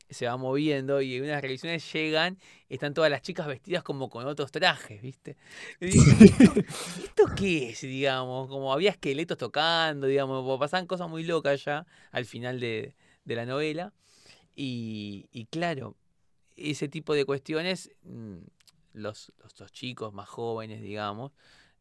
[0.08, 2.38] Se va moviendo y en unas revisiones llegan,
[2.68, 5.36] están todas las chicas vestidas como con otros trajes, ¿viste?
[5.80, 6.54] Y ¿Esto,
[7.04, 8.48] esto qué es, digamos?
[8.48, 13.46] Como había esqueletos tocando, digamos, pasaban cosas muy locas ya al final de, de la
[13.46, 13.92] novela.
[14.56, 15.96] Y, y claro,
[16.56, 18.38] ese tipo de cuestiones, mm,
[18.92, 21.32] los, los, los chicos más jóvenes, digamos,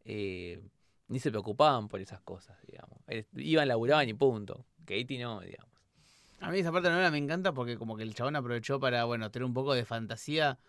[0.05, 0.62] eh,
[1.07, 2.97] ni se preocupaban por esas cosas, digamos.
[3.07, 4.65] Eh, Iban, laburaban y punto.
[4.86, 5.72] Katie no, digamos.
[6.43, 8.77] A mí esa parte de la novela me encanta porque como que el chabón aprovechó
[8.77, 10.60] para, bueno, tener un poco de fantasía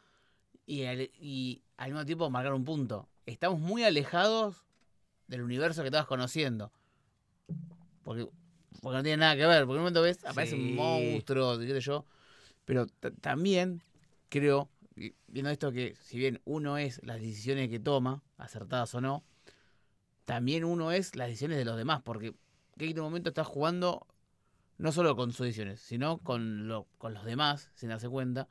[0.67, 3.09] y al, y al mismo tiempo marcar un punto.
[3.27, 4.65] Estamos muy alejados
[5.27, 6.71] del universo que estabas conociendo.
[8.05, 8.29] Porque,
[8.81, 9.63] porque no tiene nada que ver.
[9.67, 10.63] Porque en un momento ves, aparece Sí.
[10.63, 12.05] un monstruo, qué sé yo.
[12.65, 13.83] Pero ta- también
[14.29, 14.69] creo,
[15.27, 19.25] viendo esto que si bien uno es las decisiones que toma, acertadas o no,
[20.25, 22.01] también uno es las decisiones de los demás.
[22.03, 22.33] Porque
[22.79, 24.07] que en un momento estás jugando
[24.79, 28.49] no solo con sus decisiones, sino con, lo, con los demás, sin darse cuenta.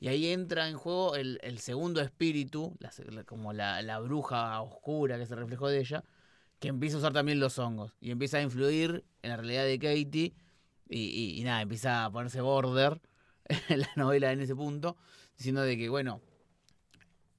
[0.00, 5.22] Y ahí entra en juego el, segundo espíritu, la se- como la, bruja oscura que
[5.22, 6.04] es el reflejo de ella,
[6.60, 9.78] que empieza a usar también los hongos y empieza a influir en la realidad de
[9.78, 10.34] Katie.
[10.88, 13.00] Y nada, empieza a ponerse border
[13.68, 14.96] en la novela en ese punto,
[15.36, 16.20] diciendo de que, bueno,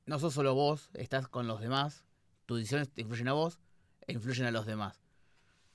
[0.06, 2.04] no sos solo vos, estás con los demás,
[2.45, 3.60] tus decisiones te influyen a vos
[4.08, 5.05] e influyen a los demás.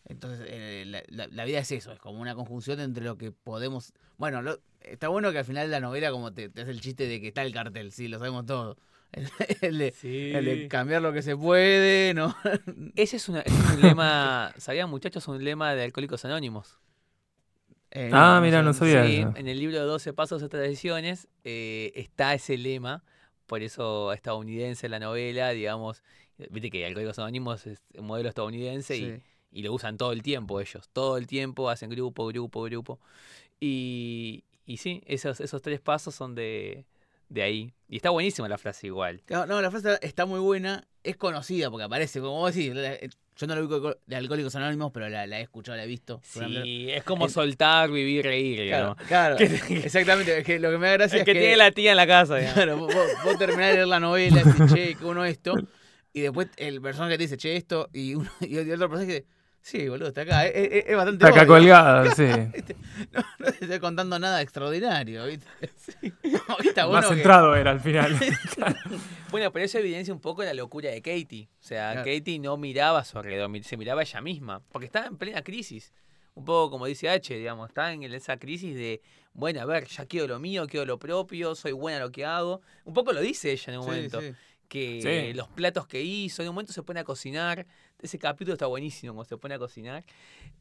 [0.07, 3.33] Entonces, eh, la, la- la vida es eso, es como una conjunción entre lo que
[3.33, 3.93] podemos...
[4.19, 6.81] Bueno, lo- está bueno que al final de la novela como te, te hace el
[6.81, 8.77] chiste de que está el cartel, sí, lo sabemos todo.
[9.13, 9.29] El,
[9.63, 9.95] el de,
[10.39, 12.33] el de cambiar lo que se puede, ¿no?
[12.95, 15.27] Ese es, una- es un lema, ¿sabían muchachos?
[15.27, 16.79] Un lema de Alcohólicos Anónimos.
[17.91, 19.05] Eh, Ah, mira, no sabía.
[19.05, 19.33] Sí, eso.
[19.37, 23.03] en el libro 12 Pasos y Tradiciones eh, está ese lema,
[23.47, 26.05] por eso estadounidense la novela, digamos,
[26.51, 29.03] viste que Alcohólicos Anónimos es un modelo estadounidense Sí.
[29.05, 33.01] y lo usan todo el tiempo ellos, todo el tiempo hacen grupo, grupo, grupo.
[33.59, 36.87] Y, y sí, esos, esos tres pasos son de,
[37.29, 37.73] de ahí.
[37.89, 39.23] Y está buenísima la frase igual.
[39.29, 42.97] No, no, la frase está muy buena, es conocida porque aparece, como vos decís, la-
[43.37, 46.21] yo no lo ubico de Alcohólicos Anónimos, pero la, la he escuchado, la he visto.
[46.23, 48.67] Sí, es como soltar, vivir, reír.
[48.69, 49.09] Claro, digamos.
[49.09, 49.45] claro, Que-
[49.87, 52.07] exactamente, es que lo que me da gracia es que tiene la tía en la
[52.07, 52.37] casa.
[52.37, 52.55] digamos.
[52.55, 55.55] Claro, vos, vos- terminás de leer la novela, decís, che, qué uno esto,
[56.13, 59.27] y después el personaje te dice, che, esto, y, uno, y otro personaje dice,
[59.63, 62.27] sí, boludo, está acá, es, es- es bastante Está acá obvio, colgada, sí.
[63.13, 65.47] No, no te estoy contando nada extraordinario, ¿viste?
[66.25, 68.19] No, está Más bueno que- centrado era al final.
[69.31, 71.49] Bueno, pero eso evidencia un poco la locura de Katie.
[71.61, 72.11] O sea, Claro.
[72.11, 75.43] Katie no miraba a su alrededor, se miraba a ella misma, porque estaba en plena
[75.43, 75.93] crisis.
[76.35, 80.07] Un poco como dice H, digamos, está en esa crisis de, bueno, a ver, ya
[80.07, 82.61] quiero lo mío, quiero lo propio, soy buena en lo que hago.
[82.85, 84.21] Un poco lo dice ella en un Sí, momento.
[84.21, 84.33] sí.
[84.71, 85.35] Que Sí.
[85.37, 87.67] los platos que hizo, en un momento se pone a cocinar,
[88.01, 90.05] ese capítulo está buenísimo cuando se pone a cocinar,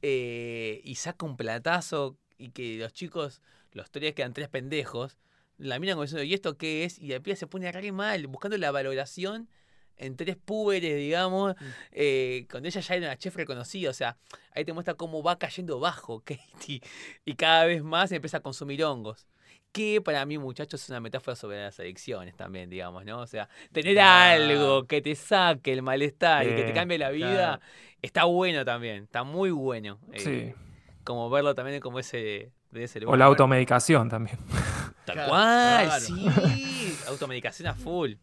[0.02, 3.42] eh, y saca un platazo y que los chicos,
[3.72, 5.18] los tres quedan tres pendejos,
[5.58, 6.98] la miran como diciendo, ¿y esto qué es?
[6.98, 9.48] Y la piba se pone re mal, buscando la valoración
[9.98, 11.66] en tres púberes, digamos, Mm.
[11.92, 14.18] eh, cuando ella ya era una chef reconocida, o sea,
[14.54, 16.82] ahí te muestra cómo va cayendo bajo Katie,
[17.26, 19.28] y cada vez más empieza a consumir hongos.
[19.72, 23.20] Que para mí, muchachos, es una metáfora sobre las adicciones también, digamos, ¿no?
[23.20, 24.32] O sea, tener Ah.
[24.32, 27.28] algo que te saque el malestar y que te cambie la vida,
[27.60, 27.62] claro.
[28.02, 30.00] está bueno también, está muy bueno.
[30.12, 30.64] eh, Sí.
[31.04, 32.52] Como verlo también como ese...
[32.72, 33.18] De ese O lugar.
[33.20, 34.38] la automedicación también.
[35.06, 36.06] Tal Claro, cual, claro.
[36.06, 36.96] sí.
[37.08, 38.14] Automedicación a full.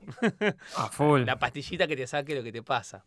[0.77, 1.23] A full.
[1.25, 3.05] La pastillita que te saque lo que te pasa.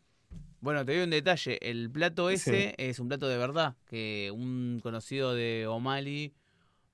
[0.60, 1.58] Bueno, te doy un detalle.
[1.62, 2.76] El plato ese Sí.
[2.78, 3.76] es un plato de verdad.
[3.90, 6.34] Que un conocido de O'Malley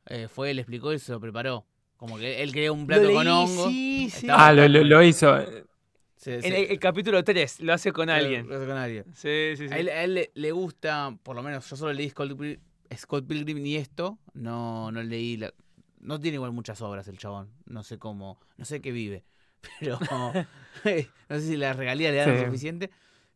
[0.08, 1.66] eh, fue, le explicó y se lo preparó.
[1.98, 3.68] Como que él quería un plato Lo con hongo.
[3.70, 4.26] Sí, sí.
[4.26, 5.38] Estaba- Ah, lo, lo- lo hizo.
[5.38, 8.48] En el, el capítulo 3 lo hace con alguien.
[8.48, 9.06] lo hace con alguien.
[9.14, 9.74] Sí, sí, sí.
[9.74, 12.60] A él, a él le, le gusta, por lo menos yo solo leí Scott, Pil-
[12.98, 14.18] Scott Pilgrim y esto.
[14.34, 15.38] No, no leí.
[15.38, 15.54] la-
[16.00, 17.50] no tiene igual muchas obras el chabón.
[17.66, 18.40] No sé cómo.
[18.58, 19.24] No sé qué vive.
[19.80, 20.00] Pero.
[21.30, 22.90] no sé si la regalía le dan lo suficiente.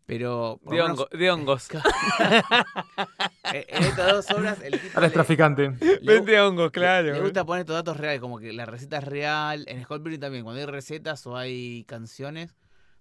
[0.09, 0.59] Pero.
[0.63, 1.67] De, menos, hongo- de hongos.
[3.53, 4.87] eh, en estas dos obras, el tipo.
[4.95, 5.69] Ahora es le- traficante.
[6.01, 7.13] Vende hongos, claro.
[7.13, 9.65] Le, gusta poner estos datos reales, como que la receta es real.
[9.67, 12.55] En Scott Pilgrim también, cuando hay recetas o hay canciones,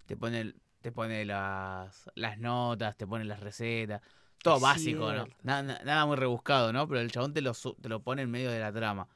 [0.05, 4.01] te pone, el- te pone las, las notas, te pone las recetas.
[4.43, 5.25] Todo Es básico, ¿no?
[5.41, 6.87] Nada, na- nada muy rebuscado, ¿no?
[6.87, 9.07] Pero el chabón te lo, su- te lo pone en medio de la trama.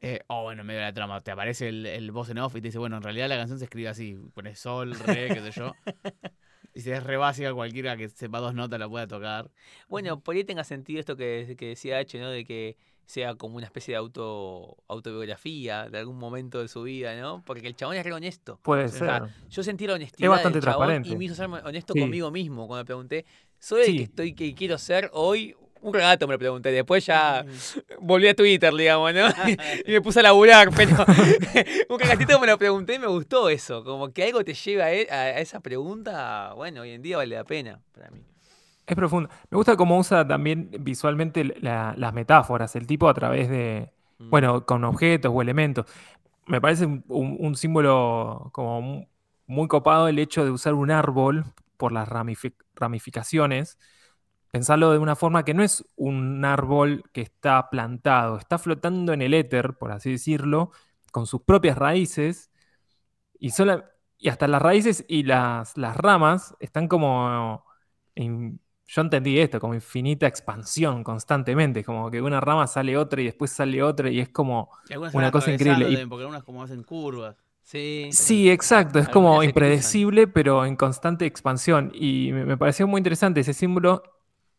[0.00, 1.20] Eh, o bueno, en medio de la trama.
[1.20, 3.58] Te aparece el, el voz en off y te dice, bueno, en realidad la canción
[3.58, 4.18] se escribe así.
[4.34, 5.72] Pones sol, re, qué sé yo.
[6.72, 9.50] Y si es re básica, cualquiera que sepa dos notas la pueda tocar.
[9.88, 12.30] Bueno, por ahí tenga sentido esto que, que decía H, ¿no?
[12.30, 17.14] De que sea como una especie de auto autobiografía de algún momento de su vida,
[17.20, 17.42] ¿no?
[17.44, 18.58] Porque el chabón es re honesto.
[18.62, 19.24] Puede O ser.
[19.50, 21.08] Yo sentí la honestidad bastante del chabón transparente.
[21.10, 22.00] y me hizo ser honesto Sí.
[22.00, 23.24] conmigo mismo cuando le pregunté,
[23.58, 23.96] ¿soy el Sí.
[23.98, 27.44] que estoy que quiero ser hoy un rato me lo pregunté, después ya
[28.00, 29.26] volví a Twitter, digamos, ¿no?
[29.86, 30.96] y me puse a laburar, pero
[31.88, 34.92] un ratito me lo pregunté y me gustó eso, como que algo te lleva a,
[34.92, 38.22] e- a esa pregunta, bueno, hoy en día vale la pena para mí.
[38.86, 39.30] Es profundo.
[39.50, 44.30] Me gusta cómo usa también visualmente la- las metáforas, el tipo a través de, Mm.
[44.30, 45.86] bueno, con objetos o elementos.
[46.46, 49.06] Me parece un, símbolo como mu-
[49.46, 51.44] muy copado el hecho de usar un árbol
[51.76, 53.78] por las ramifi- ramificaciones.
[54.54, 59.20] Pensarlo de una forma que no es un árbol que está plantado, está flotando en
[59.22, 60.70] el éter, por así decirlo,
[61.10, 62.52] con sus propias raíces
[63.38, 67.64] y, sola- y hasta las raíces y las, las ramas están como...
[68.14, 73.24] in- yo entendí esto, como infinita expansión constantemente, como que una rama sale otra y
[73.24, 74.70] después sale otra y es como...
[75.14, 75.84] Una cosa increíble.
[75.86, 77.36] también, Porque algunas como hacen curvas.
[77.62, 78.10] Sí.
[78.12, 79.44] Sí, exacto, es como cruzan.
[79.48, 81.90] impredecible, pero en constante expansión.
[81.94, 84.02] Y me, me pareció muy interesante ese símbolo.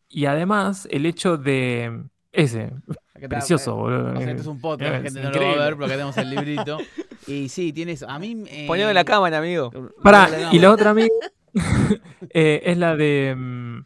[0.08, 2.04] Y además, el hecho de.
[2.32, 2.70] Ese,
[3.14, 4.12] está, precioso, eh, boludo.
[4.12, 5.64] O sea, esto es un podcast, la gente no lo va a increíble.
[5.64, 6.78] ver, pero acá tenemos el librito.
[7.28, 8.04] Y sí, tienes.
[8.04, 8.44] A mí.
[8.46, 9.72] Eh, Ponelo en la cámara, amigo.
[10.00, 11.08] Pará, y la otra amiga
[12.30, 13.34] eh, es la de.
[13.36, 13.80] mm,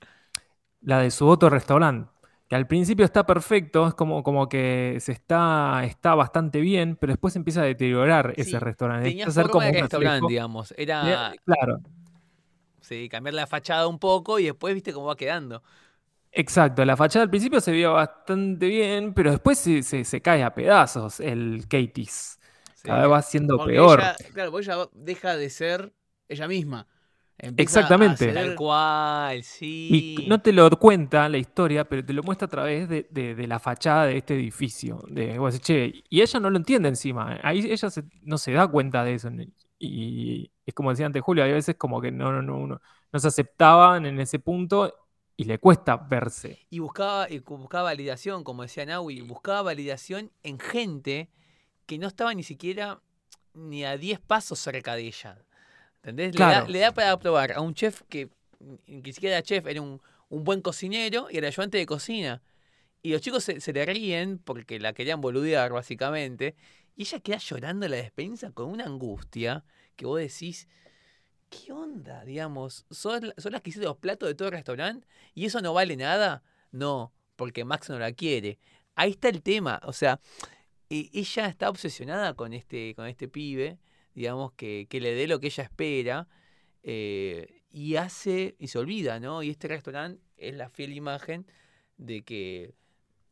[0.82, 2.10] La de su otro restaurante.
[2.48, 7.12] Que al principio está perfecto, es como, como que se está, está bastante bien, pero
[7.12, 9.08] después empieza a deteriorar Sí, ese restaurante.
[9.08, 10.74] Tenía Empieza a ser forma como de un restaurante, digamos.
[10.76, 11.78] Era, Claro,
[12.80, 15.62] sí, cambiar la fachada un poco y después viste cómo va quedando.
[16.32, 20.42] Exacto, la fachada al principio se veía bastante bien, pero después se, se- se cae
[20.44, 22.38] a pedazos el Katie's.
[22.74, 22.82] Sí.
[22.84, 24.00] Cada vez va siendo Porque peor.
[24.00, 25.92] ella- claro, porque ella deja de ser
[26.28, 26.86] ella misma.
[27.36, 28.30] Empieza Exactamente.
[28.30, 30.16] a Tal cual, sí.
[30.20, 33.34] Y no te lo cuenta la historia, pero te lo muestra a través de, de-
[33.34, 35.00] de la fachada de este edificio.
[35.08, 37.38] De, vos decís, "Che", y ella no lo entiende encima.
[37.42, 39.30] Ahí ella se- no se da cuenta de eso.
[39.78, 42.80] Y es como decía antes Julio, hay veces como que no, no, no, no,
[43.12, 44.94] no se aceptaban en ese punto
[45.40, 46.66] y le cuesta verse.
[46.68, 51.30] Y buscaba, y buscaba validación, como decía Naui, buscaba validación en gente
[51.86, 53.00] que no estaba ni siquiera
[53.54, 55.38] ni a 10 pasos cerca de ella.
[55.96, 56.38] ¿Entendés?
[56.38, 58.28] Le, da, le da para probar a un chef que
[58.86, 62.42] ni siquiera era chef, era un, un buen cocinero y era ayudante de cocina.
[63.02, 66.54] Y los chicos se, se le ríen porque la querían boludear, básicamente.
[66.96, 69.64] Y ella queda llorando en la despensa con una angustia
[69.96, 70.68] que vos decís,
[71.50, 72.24] ¿qué onda?
[72.24, 75.74] Digamos, ¿son, son las que hicieron los platos de todo el restaurante y eso no
[75.74, 76.42] vale nada?
[76.72, 78.58] No, porque Max no la quiere.
[78.94, 79.80] Ahí está el tema.
[79.84, 80.20] O sea,
[80.90, 83.78] e- ella está obsesionada con este, con este pibe,
[84.14, 86.28] digamos, que, que le dé lo que ella espera.
[86.82, 89.42] eh, y hace, y se olvida, ¿no?
[89.44, 91.46] Y este restaurante es la fiel imagen
[91.98, 92.74] de que,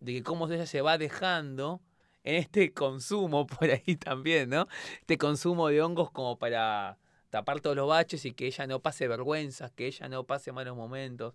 [0.00, 1.82] de que cómo ella se va dejando
[2.24, 4.68] en este consumo por ahí también, ¿no?
[5.00, 6.98] Este consumo de hongos como para
[7.30, 10.76] tapar todos los baches y que ella no pase vergüenzas, que ella no pase malos
[10.76, 11.34] momentos,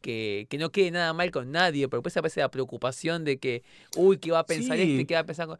[0.00, 3.62] que, que no quede nada mal con nadie, pero después aparece la preocupación de que,
[3.96, 4.82] uy, ¿qué va a pensar Sí.
[4.92, 5.06] este?
[5.06, 5.46] ¿Qué va a pensar?
[5.46, 5.58] con-?".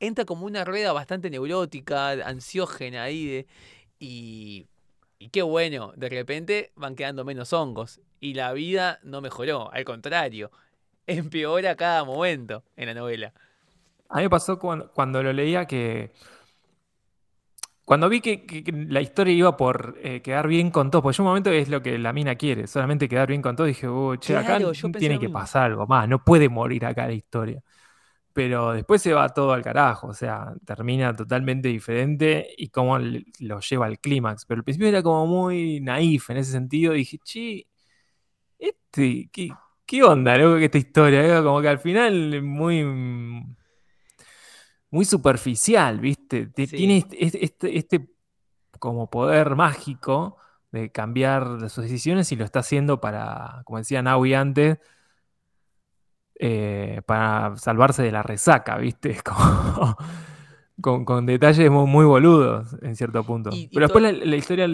[0.00, 3.46] Entra como una rueda bastante neurótica, ansiógena ahí, de,
[3.98, 4.66] y,
[5.18, 9.84] y qué bueno, de repente van quedando menos hongos y la vida no mejoró, al
[9.84, 10.50] contrario,
[11.06, 13.32] empeora cada momento en la novela.
[14.08, 16.10] A mí me pasó cuando, cuando lo leía que.
[17.90, 21.16] Cuando vi que, que- que la historia iba por eh, quedar bien con todo, porque
[21.16, 23.88] yo un momento es lo que la mina quiere, solamente quedar bien con todo, dije,
[23.88, 27.60] "Uh, che, acá Claro, tiene que pasar algo más, no puede morir acá la historia.
[28.32, 33.60] Pero después se va todo al carajo, o sea, termina totalmente diferente y cómo lo
[33.60, 34.46] lleva al clímax.
[34.46, 37.66] Pero al principio era como muy naif en ese sentido, dije, che,
[38.58, 39.50] este, ¿qué,
[39.86, 41.22] qué onda, loco, esta historia?
[41.24, 42.84] Era como que al final muy
[44.90, 46.50] muy superficial, ¿viste?
[46.56, 46.66] Sí.
[46.66, 48.10] Tiene este, este- este- este
[48.78, 50.36] como poder mágico
[50.72, 54.78] de cambiar sus decisiones y lo está haciendo para, como decía Naui antes,
[56.38, 59.18] eh, para salvarse de la resaca, ¿viste?
[59.24, 59.96] Como-
[60.80, 63.50] con, con detalles muy, muy boludos en cierto punto.
[63.52, 64.66] Y- y Pero después la, la historia...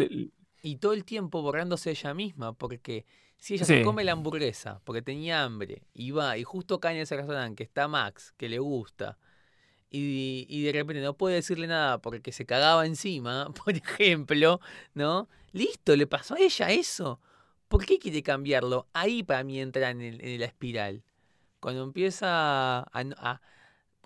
[0.63, 3.05] Y todo el tiempo borrándose ella misma, porque
[3.39, 3.75] si ella Sí.
[3.79, 7.57] se come la hamburguesa porque tenía hambre y va y justo cae en ese restaurante
[7.57, 9.19] que está Max, que le gusta,
[9.91, 14.61] y, de repente no puede decirle nada porque se cagaba encima, por ejemplo,
[14.95, 15.29] ¿no?
[15.53, 17.21] Listo, le pasó a ella eso.
[17.69, 18.89] ¿Por qué quiere cambiarlo?
[18.93, 21.03] Ahí para mí entra en, el- en la espiral.
[21.61, 23.41] Cuando empieza a-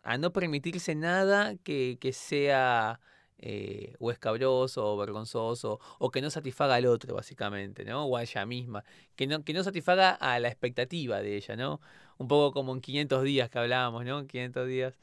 [0.03, 3.01] a no permitirse nada que, que sea
[3.39, 8.05] eh, o escabroso o vergonzoso o que no satisfaga al otro, básicamente, ¿no?
[8.07, 8.85] O a ella misma.
[9.17, 11.81] Que no, que no satisfaga a la expectativa de ella, ¿no?
[12.19, 14.27] Un poco como en 500 días que hablábamos, ¿no?
[14.27, 14.99] 500 días.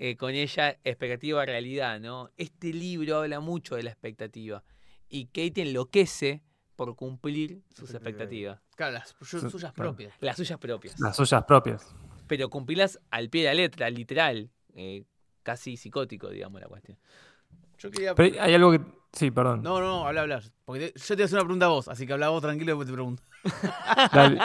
[0.00, 2.30] Eh, con ella, expectativa realidad, ¿no?
[2.36, 4.62] Este libro habla mucho de la expectativa.
[5.08, 6.42] Y Kate enloquece
[6.76, 7.98] por cumplir sus Expectativa.
[8.52, 8.60] expectativas.
[8.76, 9.90] Claro, las su- Su- suyas claro.
[9.90, 10.14] propias.
[10.20, 11.00] Las suyas propias.
[11.00, 11.94] Las suyas propias.
[12.28, 14.50] Pero cumplirlas al pie de la letra, literal.
[14.74, 15.04] eh,
[15.42, 16.96] casi psicótico, digamos, la cuestión.
[17.78, 18.14] Yo quería.
[18.14, 18.80] Pero hay algo que.
[19.12, 19.62] Sí, perdón.
[19.62, 20.42] No, no, habla, habla.
[20.64, 22.76] Porque te- yo te hacer una pregunta a vos, así que habla vos tranquilo y
[22.76, 23.22] después te pregunto.
[24.12, 24.38] Dale.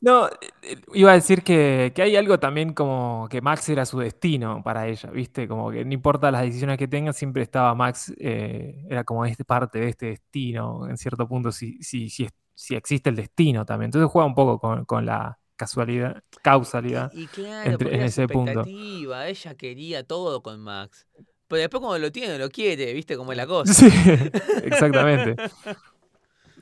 [0.00, 0.28] No,
[0.62, 4.62] eh, iba a decir que, que hay algo también como que Max era su destino
[4.62, 5.48] para ella, ¿viste?
[5.48, 9.44] Como que no importa las decisiones que tenga, siempre estaba Max, eh, era como este
[9.44, 13.86] parte de este destino, en cierto punto, si, si, si, si existe el destino también.
[13.88, 17.10] Entonces juega un poco con, con la casualidad, causalidad.
[17.12, 18.62] Y, y claro, entre- en ese punto.
[18.64, 21.06] ella quería todo con Max.
[21.48, 23.72] Pero después cuando lo tiene, lo quiere, ¿viste cómo es la cosa?
[23.72, 23.86] Sí,
[24.64, 25.36] exactamente.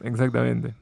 [0.03, 0.75] Exactamente.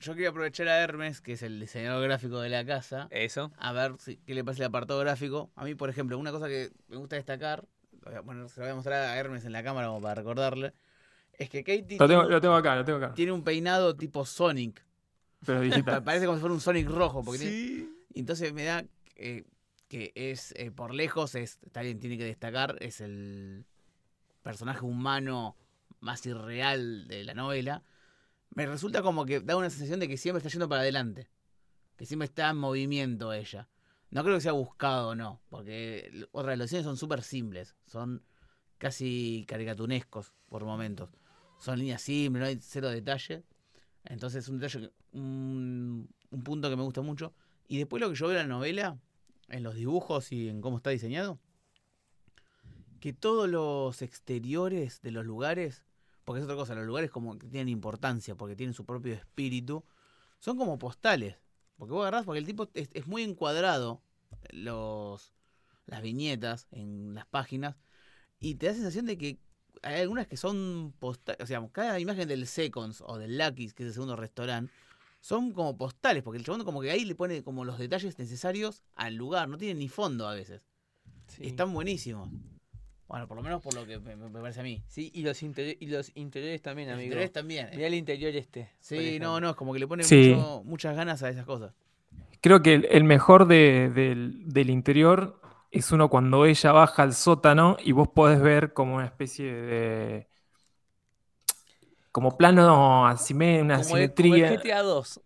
[0.00, 3.52] Yo quería aprovechar a Hermes, que es el diseñador gráfico de la casa, Eso.
[3.58, 5.50] a ver si- qué le parece el apartado gráfico.
[5.56, 7.64] A mí, por ejemplo, una cosa que me gusta destacar,
[8.02, 10.02] lo voy a poner- se lo voy a mostrar a Hermes en la cámara como
[10.02, 10.72] para recordarle,
[11.38, 13.14] es que Katie Lo tengo, tiene, lo tengo acá, lo tengo acá.
[13.14, 14.84] tiene un peinado tipo Sonic.
[15.44, 16.02] Pero digital.
[16.04, 17.24] Parece como si fuera un Sonic rojo.
[17.24, 18.84] Porque tiene- y entonces me da
[19.16, 19.44] eh,
[19.88, 23.66] que es, eh, por lejos, es, bien, tiene que destacar, es el
[24.42, 25.56] personaje humano
[26.00, 27.82] más irreal de la novela.
[28.50, 31.28] Me resulta como que da una sensación de que siempre está yendo para adelante.
[31.96, 33.68] Que siempre está en movimiento ella.
[34.10, 37.74] No creo que sea buscado o no, porque otras los son súper simples.
[37.86, 38.22] Son
[38.78, 41.10] casi caricatunescos por momentos.
[41.58, 43.44] Son líneas simples, no hay cero detalle.
[44.04, 46.08] Entonces es un detalle, un
[46.44, 47.34] punto que me gusta mucho.
[47.66, 48.98] Y después lo que yo veo en la novela,
[49.48, 51.38] en los dibujos y en cómo está diseñado,
[53.00, 55.84] que todos los exteriores de los lugares,
[56.24, 59.84] porque es otra cosa, los lugares como que tienen importancia, porque tienen su propio espíritu,
[60.38, 61.36] son como postales.
[61.76, 64.00] Porque vos agarrás, porque el tipo es, es muy encuadrado
[64.50, 65.34] los,
[65.86, 67.76] las viñetas en las páginas,
[68.38, 69.38] y te da sensación de que
[69.82, 73.82] hay algunas que son postales, o sea, cada imagen del Seconds o del Lucky's, que
[73.82, 74.72] es el segundo restaurante,
[75.24, 78.82] son como postales, porque el chabón como que ahí le pone como los detalles necesarios
[78.94, 80.60] al lugar, no tienen ni fondo a veces.
[81.40, 82.28] Y están buenísimos.
[83.08, 84.82] Bueno, por lo menos por lo que me, me parece a mí.
[84.86, 87.06] Sí, y los, interiores, y los interiores también, Los amigo.
[87.06, 87.66] interiores también.
[87.68, 87.70] eh.
[87.76, 88.68] Mirá el interior este.
[88.80, 90.34] Sí, no, no, es como que le pone Sí.
[90.36, 91.72] mucho- muchas ganas a esas cosas.
[92.42, 97.14] Creo que el, el mejor de- del, del interior es uno cuando ella baja al
[97.14, 100.28] sótano y vos podés ver como una especie de.
[102.14, 104.52] Como plano asime, una Como el, como simetría.
[104.52, 105.20] el GTA 2.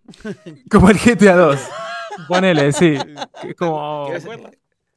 [0.70, 1.60] Como el GTA 2.
[2.28, 2.96] Ponele, sí.
[3.42, 4.08] Que es como.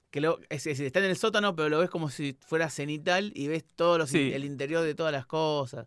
[0.09, 3.33] Que lo, es, es- está en el sótano, pero lo ves como si fuera cenital
[3.35, 4.31] y ves todo los Sí.
[4.33, 5.85] el interior de todas las cosas.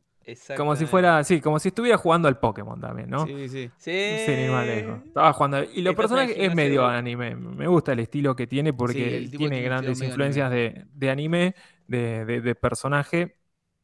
[0.59, 1.24] Como si fuera.
[1.24, 3.26] Sí, como si estuviera jugando al Pokémon también, ¿no?
[3.26, 3.70] Sí, sí.
[3.78, 4.46] Sí.
[4.50, 4.98] Más lejos.
[5.07, 5.64] Estaba jugando.
[5.74, 7.34] Y el personajes es medio de- anime.
[7.34, 11.55] Me gusta el estilo que tiene porque tiene grandes influencias de, de anime,
[11.86, 13.36] de, de- de personaje.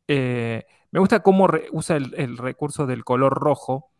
[0.07, 3.91] Eh, me gusta cómo usa el, recurso del color rojo.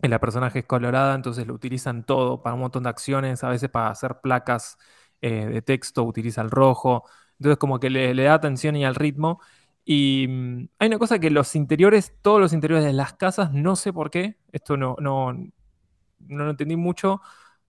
[0.00, 3.42] En la personaje es colorada, entonces lo utilizan todo para un montón de acciones.
[3.44, 4.78] A veces para hacer placas
[5.20, 7.04] eh, de texto utiliza el rojo.
[7.38, 9.40] Entonces como que le, le da atención y al ritmo.
[9.84, 13.74] Y mm, hay una cosa que los interiores, todos los interiores de las casas, no
[13.76, 17.20] sé por qué, esto no, no, no lo entendí mucho,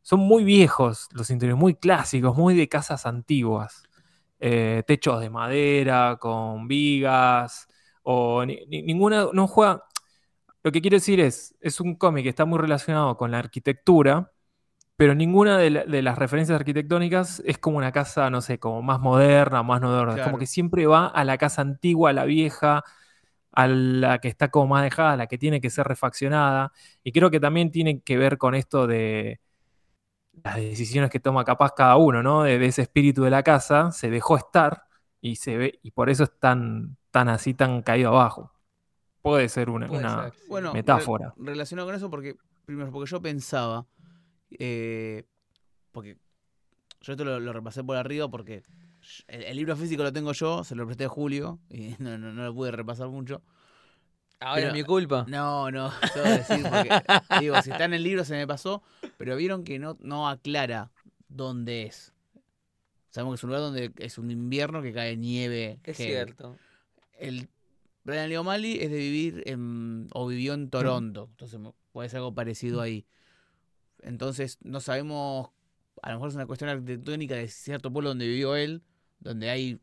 [0.02, 3.84] son muy viejos los interiores, muy clásicos, muy de casas antiguas.
[4.40, 7.68] Eh, techos de madera, con vigas,
[8.04, 9.84] o ni- ni- ninguna, no juega...
[10.64, 14.32] Lo que quiero decir es, es un cómic que está muy relacionado con la arquitectura,
[14.98, 18.82] pero ninguna de, la- de las referencias arquitectónicas es como una casa, no sé, como
[18.84, 20.16] más moderna, más moderna.
[20.16, 22.84] Es como que siempre va a la casa antigua, a la vieja,
[23.54, 26.72] a la que está como más dejada, a la que tiene que ser refaccionada.
[27.04, 29.42] Y creo que también tiene que ver con esto de
[30.44, 32.44] las decisiones que toma capaz cada uno, ¿no?
[32.44, 34.84] De, de ese espíritu de la casa, se dejó estar
[35.22, 38.52] y se ve, y por eso es tan, tan así, tan caído abajo.
[39.22, 40.46] Puede ser una, Puede una- ser, sí.
[40.50, 41.34] Bueno, Metáfora.
[41.38, 42.36] re- relacionado con eso, porque,
[42.66, 43.86] primero, porque yo pensaba,
[44.52, 45.26] eh,
[45.92, 46.18] porque
[47.02, 48.64] yo esto lo, lo repasé por arriba porque
[49.28, 52.32] el, el libro físico lo tengo yo, se lo presté a Julio y no, no,
[52.34, 53.42] no lo pude repasar mucho.
[54.42, 55.26] Ahora es mi culpa.
[55.28, 56.90] No, no, te voy a decir porque,
[57.42, 58.82] digo, si está en el libro se me pasó,
[59.18, 60.92] pero vieron que no, no aclara
[61.28, 62.14] dónde es.
[63.10, 65.80] Sabemos que es un lugar donde es un invierno que cae nieve.
[65.84, 66.56] Es cierto.
[67.20, 67.50] El
[68.04, 71.60] Brian Lee O'Malley es de vivir en, o vivió en Toronto, entonces
[71.92, 73.06] puede ser algo parecido ahí.
[74.02, 75.50] Entonces no sabemos,
[76.02, 78.82] a lo mejor es una cuestión arquitectónica de cierto pueblo donde vivió él,
[79.20, 79.80] donde hay,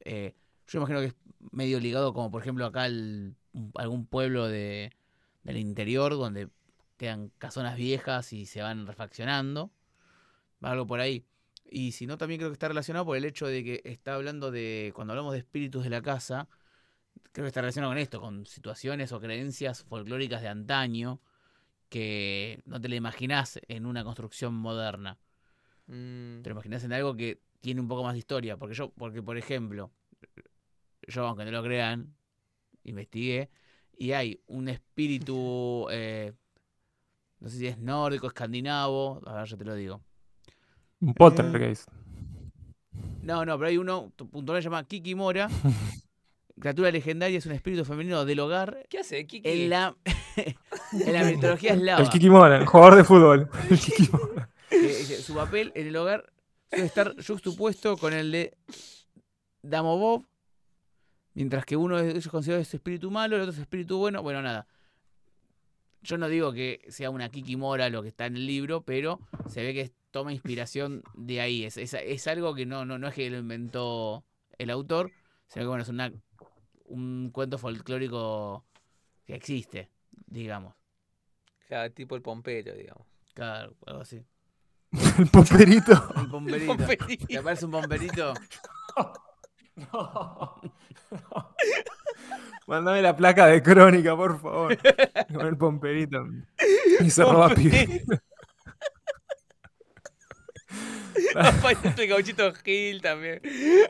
[0.00, 0.34] eh,
[0.68, 1.14] yo imagino que es
[1.52, 3.36] medio ligado como por ejemplo acá un-
[3.74, 4.92] algún pueblo de,
[5.42, 6.48] del interior donde
[6.98, 9.70] quedan casonas viejas y se van refaccionando,
[10.60, 11.24] algo por ahí.
[11.68, 14.50] Y si no, también creo que está relacionado por el hecho de que está hablando
[14.50, 16.48] de, cuando hablamos de espíritus de la casa,
[17.32, 21.20] creo que está relacionado con esto, con situaciones o creencias folclóricas de antaño,
[21.88, 25.18] que no te la imaginás en una construcción moderna.
[25.86, 28.56] Mm, Te lo imaginás en algo que tiene un poco más de historia.
[28.56, 29.92] Porque yo, porque por ejemplo,
[31.08, 32.14] yo, aunque no lo crean,
[32.84, 33.50] investigué
[33.96, 36.32] y hay un espíritu, eh,
[37.40, 40.02] no sé si es nórdico, escandinavo, a ver, yo te lo digo.
[41.00, 41.88] Un poltergeist.
[43.22, 45.48] No, no, pero hay uno puntual que se llama Kikimora.
[46.58, 48.86] Criatura legendaria, es un espíritu femenino del hogar.
[48.88, 49.46] ¿Qué hace, Kiki?
[49.46, 49.94] En la,
[50.92, 52.02] en la mitología eslava.
[52.02, 53.50] El Kikimora, el jugador de fútbol.
[53.70, 54.50] El Kikimora.
[54.70, 56.32] que dice, su papel en el hogar
[56.70, 58.56] suele estar juxtapuesto con el de
[59.60, 60.24] Damobov,
[61.34, 64.22] mientras que uno de ellos considera ese espíritu malo, el otro es espíritu bueno.
[64.22, 64.66] Bueno, nada.
[66.00, 69.62] Yo no digo que sea una Kikimora lo que está en el libro, pero se
[69.62, 71.64] ve que toma inspiración de ahí.
[71.64, 74.24] Es, es, es algo que no, no, no es que lo inventó
[74.56, 75.12] el autor,
[75.48, 76.12] sino que bueno, es una,
[76.88, 78.64] un cuento folclórico
[79.24, 79.90] que existe,
[80.26, 80.74] digamos.
[81.68, 83.06] Claro, tipo el pompero, digamos.
[83.34, 84.24] Claro, algo así.
[85.18, 85.92] El pomperito.
[86.16, 86.76] Un pomperito.
[86.76, 87.26] Pomperito.
[87.26, 88.34] ¿Te parece un pomperito?
[89.76, 90.58] No.
[92.66, 94.78] Mandame la placa de crónica, por favor.
[95.34, 96.26] Con el pomperito.
[97.00, 98.02] Y se roba pibe.
[101.34, 103.40] Aparece el gauchito Gil también.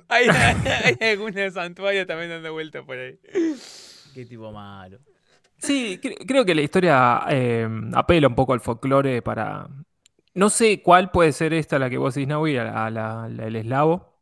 [0.08, 0.26] Hay,
[1.00, 3.18] hay, algunos santuarios también dando vueltas por ahí.
[4.14, 4.98] Qué tipo malo.
[5.58, 9.68] Sí, cre- creo que la historia eh, apela un poco al folclore para.
[10.34, 13.28] No sé cuál puede ser esta, la que vos decís, Naui, a la- a la-
[13.28, 14.14] la- el eslavo.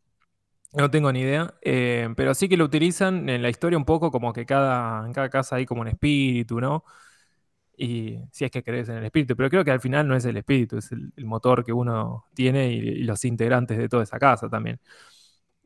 [0.75, 1.55] No tengo ni idea.
[1.63, 5.13] eh, pero sí que lo utilizan en la historia un poco como que cada, en
[5.13, 6.85] cada casa hay como un espíritu, ¿no?
[7.77, 10.25] Y si es que crees en el espíritu, pero creo que al final no es
[10.25, 14.49] el espíritu, es el, motor que uno tiene y, los integrantes de toda esa casa
[14.49, 14.81] también.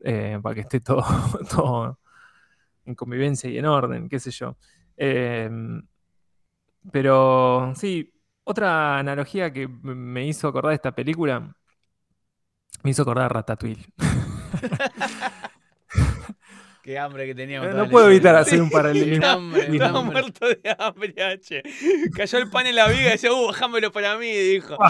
[0.03, 1.99] eh, para que esté todo,
[2.85, 4.57] en convivencia y en orden, qué sé yo.
[4.97, 5.81] Em,
[6.91, 8.11] pero sí,
[8.43, 11.55] otra analogía que me hizo acordar esta película,
[12.83, 13.85] me hizo acordar Ratatouille.
[16.89, 17.75] Qué hambre que teníamos.
[17.75, 19.23] No, puedo evitar hacer un paralelismo.
[19.27, 21.61] hambre, Estaba muerto de hambre, H.
[22.15, 24.75] Cayó el pan en la viga y decía, uh, bajámelo para mí, dijo.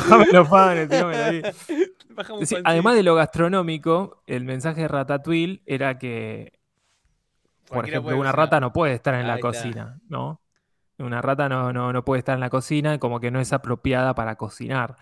[2.10, 2.62] Sí, pancito.
[2.64, 6.54] además de lo gastronómico, el mensaje de Ratatouille era que,
[7.66, 9.48] por Cualquiera ejemplo, una rata no puede estar en la está.
[9.48, 10.42] cocina, ¿no?
[11.00, 14.16] Una rata no, no, no puede estar en la cocina, como que no es apropiada
[14.16, 14.96] para cocinar.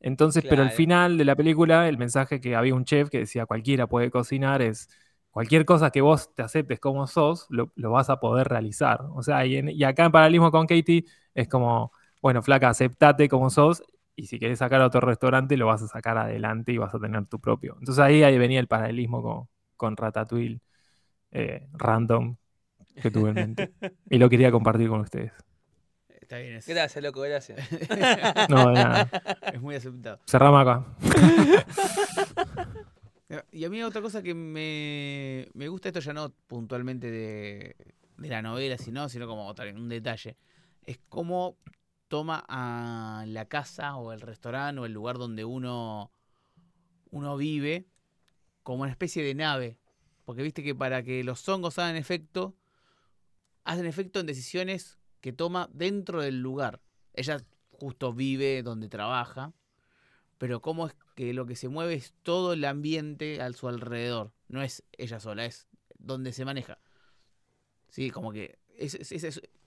[0.00, 3.44] Entonces, pero al final de la película, el mensaje que había un chef que decía
[3.44, 4.88] cualquiera puede cocinar es
[5.34, 9.02] cualquier cosa que vos te aceptes como sos, lo, lo vas a poder realizar.
[9.14, 11.04] O sea, y, en- y acá en paralelismo con Katie
[11.34, 13.82] es como, bueno, flaca, aceptate como sos
[14.16, 17.00] y si querés sacar a otro restaurante lo vas a sacar adelante y vas a
[17.00, 17.76] tener tu propio.
[17.80, 20.60] Entonces ahí, ahí venía el paralelismo con, con Ratatouille
[21.32, 22.36] eh, random
[23.02, 23.72] que tuve en mente.
[24.10, 25.32] Y lo quería compartir con ustedes.
[26.08, 27.60] Está bien, es, Gracias, loco, gracias.
[28.48, 29.10] No, de nada.
[29.52, 30.20] es muy aceptado.
[30.26, 30.84] Cerramos acá.
[33.50, 37.76] Y a mí otra cosa que me, me gusta, esto ya no puntualmente de,
[38.18, 40.36] de la novela, sino, sino como un detalle,
[40.84, 41.56] es cómo
[42.08, 46.12] toma a la casa o el restaurante o el lugar donde uno,
[47.10, 47.86] uno vive
[48.62, 49.78] como una especie de nave.
[50.24, 52.54] Porque viste que para que los hongos hagan efecto,
[53.64, 56.80] hacen efecto en decisiones que toma dentro del lugar.
[57.14, 59.52] Ella justo vive donde trabaja,
[60.38, 64.32] pero cómo es que lo que se mueve es todo el ambiente a su alrededor.
[64.48, 65.68] No es ella sola, es
[65.98, 66.78] donde se maneja.
[67.88, 68.98] Sí, como que es,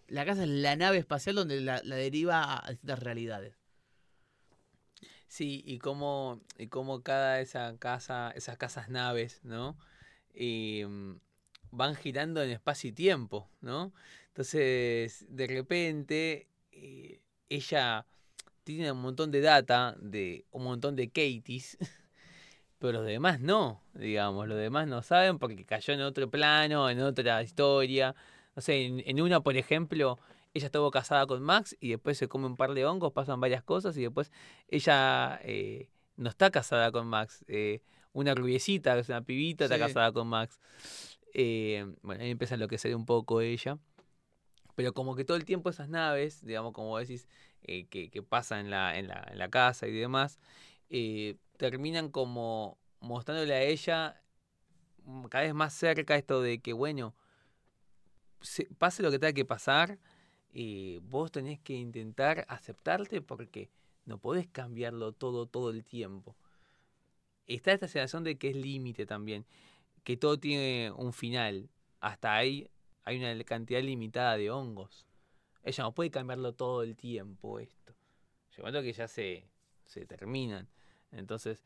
[0.07, 3.55] la casa es la nave espacial donde la, deriva a distintas realidades.
[5.28, 9.78] Sí, y cómo, y cómo cada esa casa, esas casas naves, ¿no?
[10.34, 11.20] Y, mm,
[11.72, 13.93] van girando en espacio y tiempo, ¿no?
[14.28, 18.05] Entonces, de repente, eh, ella
[18.76, 21.78] tiene un montón de data, de un montón de Katies,
[22.80, 26.99] pero los demás no, digamos, los demás no saben porque cayó en otro plano, en
[27.01, 28.15] otra historia.
[28.55, 30.20] No sé, en, en una, por ejemplo,
[30.53, 33.63] ella estuvo casada con Max y después se come un par de hongos, pasan varias
[33.63, 34.32] cosas y después
[34.68, 37.45] ella eh, no está casada con Max.
[37.47, 37.82] eh,
[38.13, 40.59] una rubiecita, que es una pibita, está casada con Max.
[41.34, 43.78] Eh, bueno, ahí empieza a enloquecer un poco ella.
[44.76, 47.28] Pero como que todo el tiempo esas naves, digamos, como decís,
[47.64, 50.39] eh, que, que pasan en la, en, la, en la casa y demás,
[50.89, 54.22] eh, terminan como mostrándole a ella
[55.05, 57.16] mm, cada vez más cerca esto de que, bueno,
[58.41, 59.99] se- pase lo que tenga que pasar,
[60.53, 63.70] eh, vos tenés que intentar aceptarte porque
[64.05, 66.36] no podés cambiarlo todo, todo el tiempo.
[67.47, 69.45] Está esta sensación de que es límite también,
[70.05, 71.70] que todo tiene un final.
[72.01, 72.70] Hasta ahí
[73.05, 75.07] hay una cantidad limitada de hongos.
[75.68, 77.93] Ella no puede cambiarlo todo el tiempo esto.
[78.57, 79.49] Momento que ya se,
[79.86, 80.68] se terminan.
[81.11, 81.63] Entonces,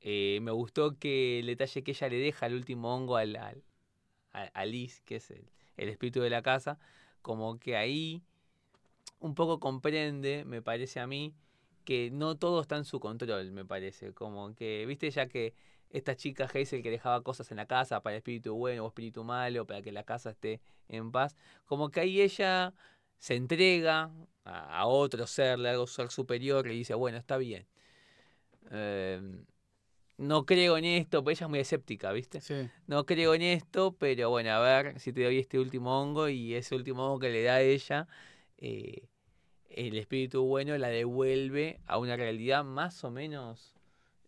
[0.00, 3.64] eh, me gustó que el detalle que ella le deja el último hongo al, al-
[4.32, 6.78] a, Liz, que es el, el espíritu de la casa,
[7.22, 8.22] como que ahí
[9.20, 11.34] un poco comprende, me parece a mí,
[11.84, 14.12] que no todo está en su control, me parece.
[14.14, 15.54] Como que, viste, ya que
[15.90, 19.66] esta chica Hazel que dejaba cosas en la casa para espíritu bueno o espíritu malo,
[19.66, 21.36] para que la casa esté en paz,
[21.66, 22.74] como que ahí ella
[23.22, 24.10] se entrega
[24.44, 27.68] a, a otro ser, a algo ser superior, y dice, bueno, está bien.
[28.72, 29.20] Eh,
[30.18, 32.40] no creo en esto, porque ella es muy escéptica, ¿viste?
[32.40, 32.68] Sí.
[32.88, 36.56] No creo en esto, pero bueno, a ver si te doy este último hongo y
[36.56, 38.08] ese último hongo que le da a ella,
[38.58, 39.06] eh,
[39.70, 43.76] el espíritu bueno la devuelve a una realidad más o menos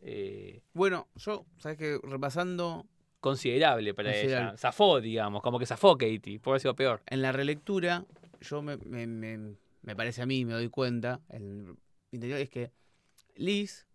[0.02, 1.98] eh, Bueno, yo, ¿sabes qué?
[2.00, 2.86] Repasando
[3.18, 4.56] considerable para ella.
[4.56, 7.02] Zafó, digamos, como que zafó Katie, por eso peor.
[7.06, 8.04] en la relectura,
[8.44, 11.74] yo me, me, me- me parece a mí, me doy cuenta, el
[12.12, 12.70] interior es que
[13.36, 13.86] Liz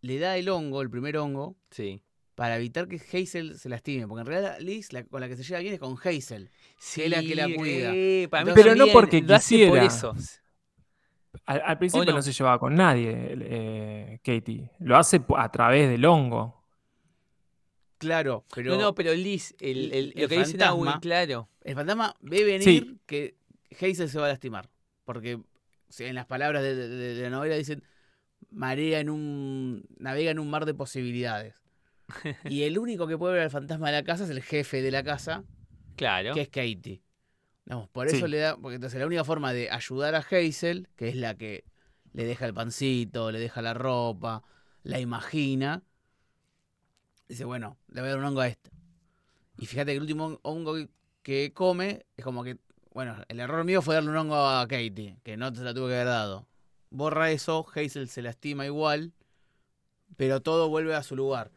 [0.00, 2.02] le da el hongo, el primer hongo, Sí.
[2.34, 4.06] para evitar que Hazel se lastime.
[4.08, 6.50] Porque en realidad Liz la- con la que se lleva bien es con Hazel.
[6.78, 7.90] es la que la cuida.
[7.94, 9.84] eh, para mí Entonces- Pero no porque por quisiera.
[9.84, 10.14] eso.
[11.46, 12.12] Al, al principio no?
[12.12, 12.22] no?
[12.22, 14.70] se llevaba con nadie, eh, Katie.
[14.78, 16.62] Lo hace a través del hongo.
[17.98, 21.48] Claro, pero no, no, pero Liz, el, el- el lo que dice Nahui, fantasma- claro.
[21.62, 22.98] el fantasma ve venir Sí.
[23.06, 23.36] que
[23.80, 24.70] Hazel se va a lastimar.
[25.04, 25.40] Porque
[25.88, 27.82] si en las palabras de, de- de la novela dicen
[28.50, 29.84] marea en un.
[29.98, 31.54] navega en un mar de posibilidades.
[32.50, 34.90] y el único que puede ver al fantasma de la casa es el jefe de
[34.90, 35.44] la casa,
[35.96, 36.34] Claro.
[36.34, 37.02] que es Katie.
[37.66, 38.30] Vamos, por eso Sí.
[38.30, 38.56] le da.
[38.56, 41.64] Porque entonces la única forma de ayudar a Hazel, que es la que
[42.12, 44.42] le deja el pancito, le deja la ropa,
[44.82, 45.82] la imagina,
[47.28, 48.70] dice, bueno, le voy a dar un hongo a este.
[49.58, 50.88] Y fíjate que el último hongo que-
[51.22, 52.58] que come es como que,
[52.94, 55.88] bueno, el error mío fue darle un hongo a Katie, que no se la tuve
[55.88, 56.46] que haber dado.
[56.88, 59.12] Borra eso, Hazel se lastima igual,
[60.16, 61.50] pero todo vuelve a su lugar.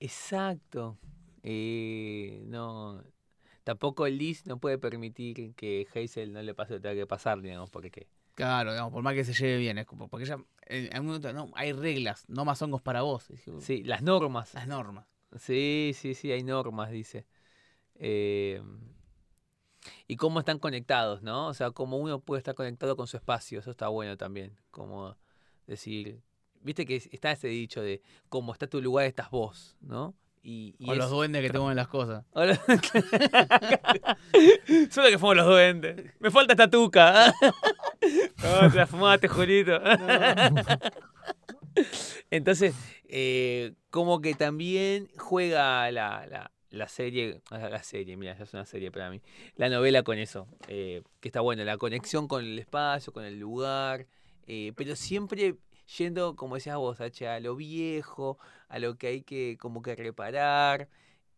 [0.00, 0.98] Exacto.
[1.42, 3.04] Eh, no.
[3.62, 7.40] Tampoco Liz no puede permitir que Hazel no le pase lo que tenga que pasar,
[7.40, 11.00] digamos, porque Claro, digamos, por más que se lleve bien, es como, porque ella, en
[11.00, 13.28] un momento, no, hay reglas, no más hongos para vos.
[13.60, 14.54] Sí, las normas.
[14.54, 15.06] Las normas.
[15.38, 17.26] Sí, sí, sí, hay normas, dice.
[17.94, 18.60] Eh,
[20.06, 21.46] y cómo están conectados, ¿no?
[21.48, 24.56] O sea, cómo uno puede estar conectado con su espacio, eso está bueno también.
[24.70, 25.16] Como
[25.66, 26.20] decir,
[26.62, 30.14] viste que está ese dicho de cómo está tu lugar, estás vos, ¿no?
[30.46, 32.24] Y, y o los es- duendes que te mueven las cosas.
[34.90, 36.12] Solo que fuimos los duendes.
[36.20, 37.32] Me falta esta tuca.
[38.42, 39.80] no, te la fumaste, Julito.
[42.30, 42.74] Entonces,
[43.08, 48.64] eh, como que también juega la, la, la serie, la serie, mira, ya es una
[48.66, 49.20] serie para mí,
[49.56, 53.38] la novela con eso, eh, que está bueno, la conexión con el espacio, con el
[53.38, 54.06] lugar,
[54.46, 55.56] eh, pero siempre
[55.98, 59.94] yendo, como decías vos, H, a lo viejo, a lo que hay que como que
[59.96, 60.88] reparar.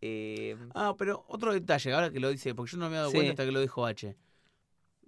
[0.01, 3.11] eh, Ah, pero otro detalle, ahora que lo dice, porque yo no me he dado
[3.11, 3.17] Sí.
[3.17, 4.15] cuenta hasta que lo dijo H.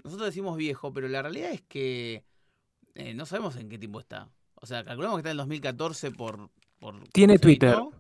[0.05, 2.25] Nosotros decimos viejo, pero la realidad es que
[2.95, 4.29] eh, no sabemos en qué tiempo está.
[4.55, 6.51] O sea, calculamos que está en el 2014 por...
[6.81, 7.69] por Tiene ¿cómo se Twitter.
[7.71, 7.93] editó.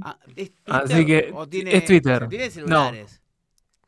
[0.00, 2.14] Ah, ¿es Así Twitter que o tiene, es Twitter.
[2.14, 3.22] o sea, tiene celulares.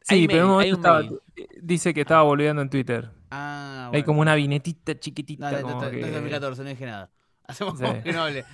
[0.02, 1.20] Sí, Hay pero en un hay momento un estaba-
[1.62, 3.10] dice que estaba volviendo en Twitter.
[3.30, 4.06] Ah, Hay bueno.
[4.06, 5.50] como una vinetita No, chiquitita.
[5.50, 7.10] no, no, como no, no que- es 2014, no dije nada.
[7.46, 7.84] Hacemos Sí.
[7.84, 8.44] como que no hable.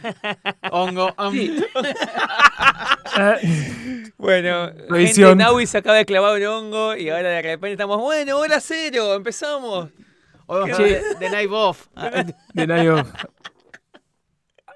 [0.71, 1.15] Hongo.
[3.19, 5.39] Eh, Bueno, gente, Revisión.
[5.39, 9.15] Naui se acaba de clavar un hongo y ahora de repente estamos, bueno, hora cero,
[9.15, 9.89] empezamos.
[10.47, 10.97] Hoy vamos a Che.
[10.97, 11.87] hablar de de Night Off.
[12.55, 13.13] De Night Of.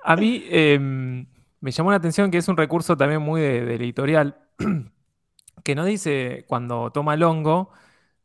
[0.05, 1.27] A mí em,
[1.65, 4.39] me llamó la atención que es un recurso también muy de, del editorial,
[5.65, 7.71] que no dice cuando toma el hongo,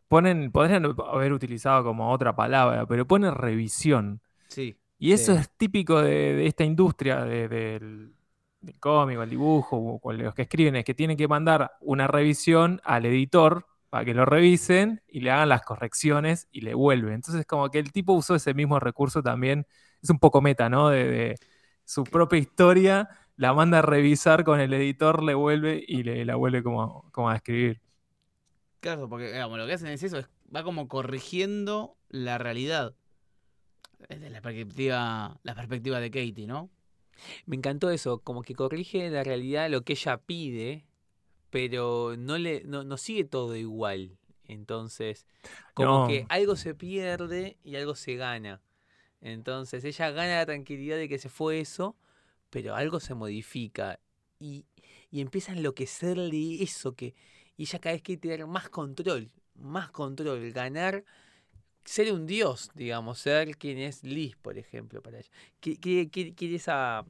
[0.08, 4.22] ponen, podrían haber utilizado como otra palabra, pero pone revisión.
[4.50, 4.80] Sí.
[5.00, 5.40] Y eso Sí.
[5.40, 8.14] es típico de, de esta industria de- del,
[8.62, 12.82] del cómic, el dibujo, o los que escriben, es que tienen que mandar una revisión
[12.84, 17.14] al editor para que lo revisen y le hagan las correcciones y le vuelven.
[17.16, 19.66] Entonces, como que el tipo usó ese mismo recurso también,
[20.02, 20.90] es un poco meta, ¿no?
[20.90, 21.40] De, de
[21.86, 23.10] su propia historia,
[23.40, 27.30] la manda a revisar con el editor, le vuelve y le la vuelve como, como
[27.30, 27.82] a escribir.
[28.80, 32.96] Claro, porque digamos, lo que hacen es eso, es, va como corrigiendo la realidad.
[34.08, 36.70] Desde la perspectiva, la perspectiva de Katie, ¿no?
[37.46, 40.86] Me encantó eso, como que corrige la realidad lo que ella pide,
[41.50, 44.18] pero no le no, no sigue todo igual.
[44.46, 45.28] Entonces,
[45.74, 46.08] como No.
[46.08, 48.62] que algo se pierde y algo se gana.
[49.22, 51.98] Entonces, ella gana la tranquilidad de que se fue eso,
[52.50, 54.00] pero algo se modifica
[54.40, 54.66] y,
[55.12, 57.16] y empieza a enloquecerle eso que
[57.58, 61.04] y ella cada vez quiere tener más control, más control, ganar
[61.84, 65.30] ser un dios, digamos, ser quien es Liz, por ejemplo, para ella.
[65.62, 67.06] Qui- Quiere, quiere- quiere esa.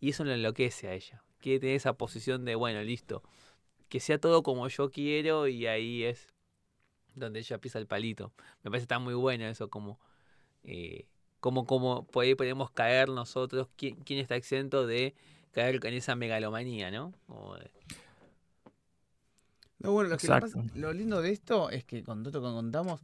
[0.00, 1.22] Y eso lo enloquece a ella.
[1.40, 3.22] Quiere tener esa posición de, bueno, listo.
[3.88, 6.34] Que sea todo como yo quiero y ahí es
[7.14, 8.32] donde ella pisa el palito.
[8.62, 10.00] Me parece que está muy bueno eso, como.
[10.64, 11.06] Eh,
[11.40, 13.68] como, como por ahí podemos caer nosotros.
[13.76, 15.14] ¿Quién, quién está exento de
[15.52, 17.12] caer en esa megalomanía, no?
[19.78, 22.54] No, bueno, lo, que pasa- lo lindo de esto es que con todo esto que
[22.54, 23.00] contamos,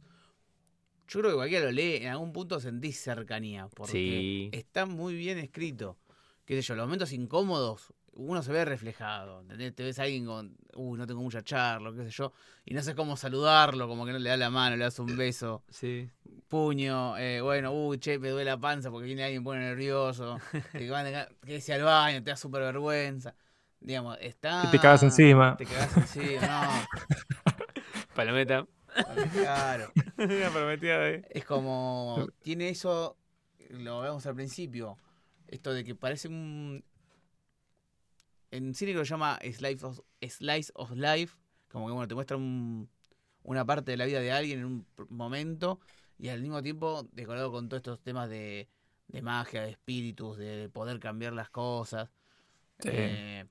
[1.07, 4.49] yo creo que cualquiera lo lee, en algún punto sentís cercanía, porque Sí.
[4.51, 5.97] está muy bien escrito.
[6.45, 9.73] Qué sé yo, los momentos incómodos, uno se ve reflejado, ¿entendés?
[9.75, 12.33] Te ves a alguien con, uy, no tengo mucha charla, qué sé yo,
[12.65, 15.15] y no sé cómo saludarlo, como que no le da la mano, le das un
[15.15, 16.09] beso, Sí.
[16.47, 20.37] puño, eh, bueno, uy, che, me duele la panza porque viene alguien pone nervioso,
[20.71, 23.33] te van a querés ir al baño, te da súper vergüenza.
[23.79, 24.63] Digamos, está...
[24.63, 25.55] Que te cagas encima.
[25.55, 26.87] Te cagas encima,
[28.15, 28.61] Palometa.
[28.61, 29.31] no.
[29.31, 29.91] Claro.
[30.17, 31.27] Una prometida de.
[31.29, 32.27] Es como.
[32.41, 33.15] Tiene eso.
[33.69, 34.97] Lo vemos al principio.
[35.47, 36.83] Esto de que parece un.
[38.57, 41.35] En cine que lo llama Slice of, Slice of Life.
[41.69, 42.89] Como que bueno, te muestra un-
[43.43, 45.79] una parte de la vida de alguien en un momento.
[46.19, 48.67] Y al mismo tiempo decorado con todos estos temas de,
[49.07, 52.09] de magia, de espíritus, de poder cambiar las cosas.
[52.79, 52.89] Sí.
[52.91, 53.45] Eh,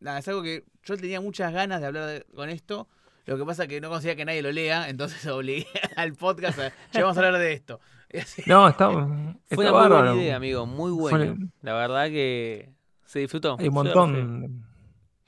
[0.00, 2.88] nada, es algo que yo tenía muchas ganas de hablar de- con esto.
[3.24, 5.66] Lo que pasa es que no conseguía que nadie lo lea, entonces obligué
[5.96, 7.80] al podcast a, "Che, vamos a hablar de esto.
[8.12, 10.66] Así- No, está, Fue está una muy buena idea, amigo.
[10.66, 11.50] Muy Fue- bueno.
[11.62, 12.72] La verdad que
[13.06, 13.56] se disfrutó.
[13.58, 14.64] Hay un montón,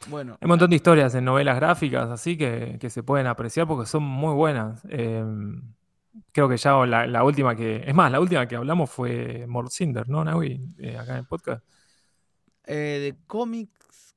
[0.09, 3.66] Bueno, hay un montón de historias en novelas gráficas así que, que se pueden apreciar
[3.66, 4.83] porque son muy buenas.
[4.89, 5.25] Eh,
[6.33, 7.83] creo que ya la, la última que.
[7.87, 10.61] Es más, la última que hablamos fue Morcinder, ¿no, Naui?
[10.79, 11.64] Eh, acá en el podcast.
[12.66, 14.14] eh, de cómics,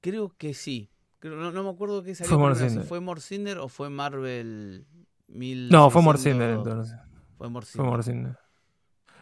[0.00, 0.90] creo que sí.
[1.18, 2.84] Creo- no, no me acuerdo qué salió Fue si Morcinder.
[2.86, 4.86] ¿Fue Morcinder o fue Marvel
[5.28, 5.70] 1602?
[5.72, 6.94] No, fue Morcinder entonces.
[7.36, 7.90] Fue Fue Morcinder.
[7.90, 8.38] Morcinder.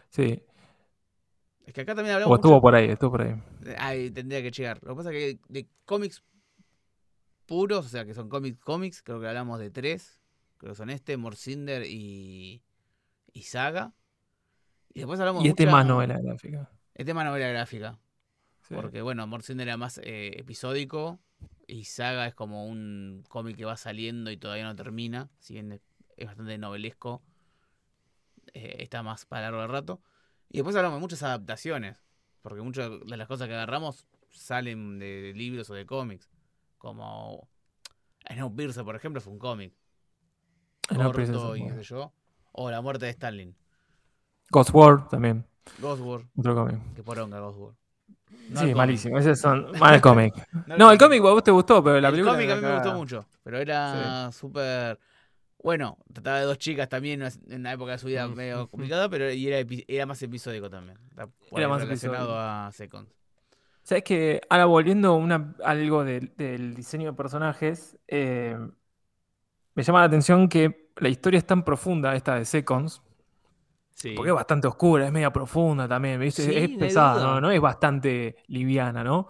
[0.09, 0.43] Sí.
[1.65, 3.35] Es que acá también O hablamos estuvo mucho- por ahí, estuvo por ahí.
[3.77, 4.79] Ahí tendría que llegar.
[4.83, 6.23] Lo que pasa es que de cómics
[7.45, 10.21] puros, o sea, que son cómics cómics, creo que hablamos de tres.
[10.57, 12.61] Creo que son este, Morcinder y,
[13.33, 13.93] y Saga.
[14.93, 16.69] Y después hablamos Y este mucha- más novela gráfica.
[16.93, 17.99] Este más novela gráfica.
[18.61, 18.73] Sí.
[18.73, 21.19] Porque, bueno, Morcinder era más eh, episódico
[21.67, 25.29] y Saga es como un cómic que va saliendo y todavía no termina.
[25.39, 25.81] Si bien es,
[26.15, 27.21] es bastante novelesco,
[28.53, 30.01] eh, está más para largo de rato.
[30.55, 32.01] Y después hablamos de muchas adaptaciones.
[32.41, 36.29] Porque muchas de las cosas que agarramos salen de libros o de cómics.
[36.77, 37.49] Como
[38.31, 39.73] Snowpiercer, por ejemplo, fue un cómic.
[40.89, 42.13] Y qué sé yo.
[42.53, 43.53] O La muerte de Stalin.
[44.49, 45.45] Ghost World también.
[45.79, 46.29] Ghostworld.
[46.37, 46.93] Otro cómic.
[46.93, 47.75] Que poronga Ghostworld.
[48.51, 49.17] No sí, el malísimo.
[49.17, 50.33] Ese son mal cómic.
[50.67, 52.33] No el cómic a vos te gustó, pero la el película.
[52.33, 54.99] cómic a mí me gustó mucho, pero era súper...
[55.65, 59.31] Bueno, trataba de dos chicas también en una época de su vida medio complicada, pero
[59.31, 60.99] y era, era más episódico también.
[61.15, 61.23] Era
[61.55, 62.39] ahí más relacionado episódico.
[62.39, 63.11] a Seconds.
[63.81, 68.55] Sabes que ahora volviendo a una, algo del, del diseño de personajes, eh,
[69.73, 73.01] me llama la atención que la historia es tan profunda, esta de Seconds,
[73.95, 74.13] Sí.
[74.15, 76.43] porque es bastante oscura, es media profunda también, ¿viste?
[76.43, 77.41] Sí, es pesada.
[77.41, 79.27] No es bastante liviana, ¿no?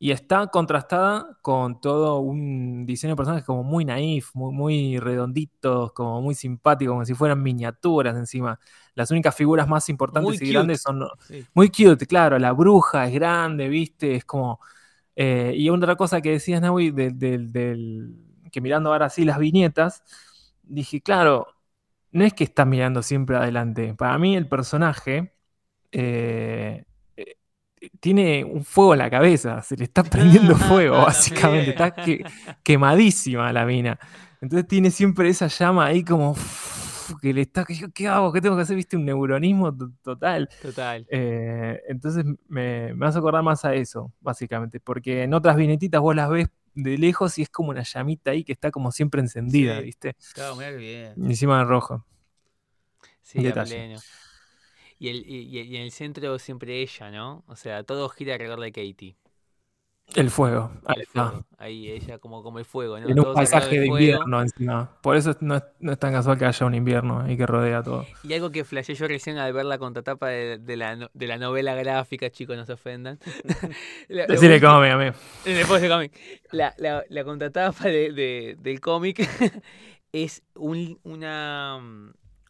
[0.00, 5.92] Y está contrastada con todo un diseño de personajes como muy naif, muy, muy redonditos,
[5.92, 8.60] como muy simpáticos, como si fueran miniaturas encima.
[8.94, 10.52] Las únicas figuras más importantes Muy y cute.
[10.52, 11.46] grandes son Sí.
[11.54, 12.38] muy cute, claro.
[12.38, 14.14] La bruja es grande, ¿viste?
[14.16, 14.60] Es como.
[15.16, 18.14] eh, y otra cosa que decías, Naui, del, del- del-
[18.52, 20.02] que mirando ahora así las viñetas,
[20.62, 21.46] dije, claro,
[22.12, 23.94] no es que está mirando siempre adelante.
[23.94, 25.34] Para mí, el personaje
[25.92, 26.84] eh,
[28.00, 31.70] tiene un fuego en la cabeza, se le está prendiendo fuego, básicamente.
[31.70, 32.24] Está que-
[32.62, 33.98] quemadísima la mina.
[34.40, 36.36] Entonces tiene siempre esa llama ahí como.
[37.22, 37.64] que le está.
[37.94, 38.32] ¿Qué, hago?
[38.32, 38.76] ¿Qué tengo que hacer?
[38.76, 38.96] ¿Viste?
[38.96, 40.48] Un neuronismo to- total.
[40.60, 41.06] Total.
[41.10, 46.14] Eh, entonces me, me hace acordar más a eso, básicamente, porque en otras vinetitas vos
[46.14, 49.78] las ves de lejos y es como una llamita ahí que está como siempre encendida,
[49.78, 49.84] Sí.
[49.84, 50.16] ¿viste?
[50.34, 51.14] Claro, qué bien.
[51.16, 52.04] Encima de rojo.
[53.22, 53.96] Sí, a detalle.
[54.98, 57.44] Y, el, y, en el centro siempre ella, ¿no?
[57.46, 59.16] O sea, todo gira alrededor de Katie.
[60.14, 60.72] El fuego.
[60.86, 61.28] Ahí El está.
[61.30, 61.46] fuego.
[61.58, 63.08] Ahí ella como, como el fuego, ¿no?
[63.10, 64.90] En un paisaje del de invierno encima.
[65.02, 67.82] Por eso no es, no es tan casual que haya un invierno y que rodea
[67.82, 68.06] todo.
[68.24, 71.36] Y algo que flasheé yo recién al ver la contratapa de, de la, de la
[71.36, 73.18] novela gráfica, chicos, no se ofendan.
[74.08, 75.12] La- Decirle cómo, amigo.
[75.44, 76.18] Después del cómic.
[76.52, 79.18] La, la, la contratapa de, de- del cómic
[80.12, 81.78] es un- una,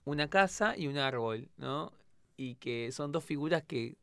[0.04, 1.92] una casa y un árbol, ¿no?
[2.38, 3.98] Y que son dos figuras que,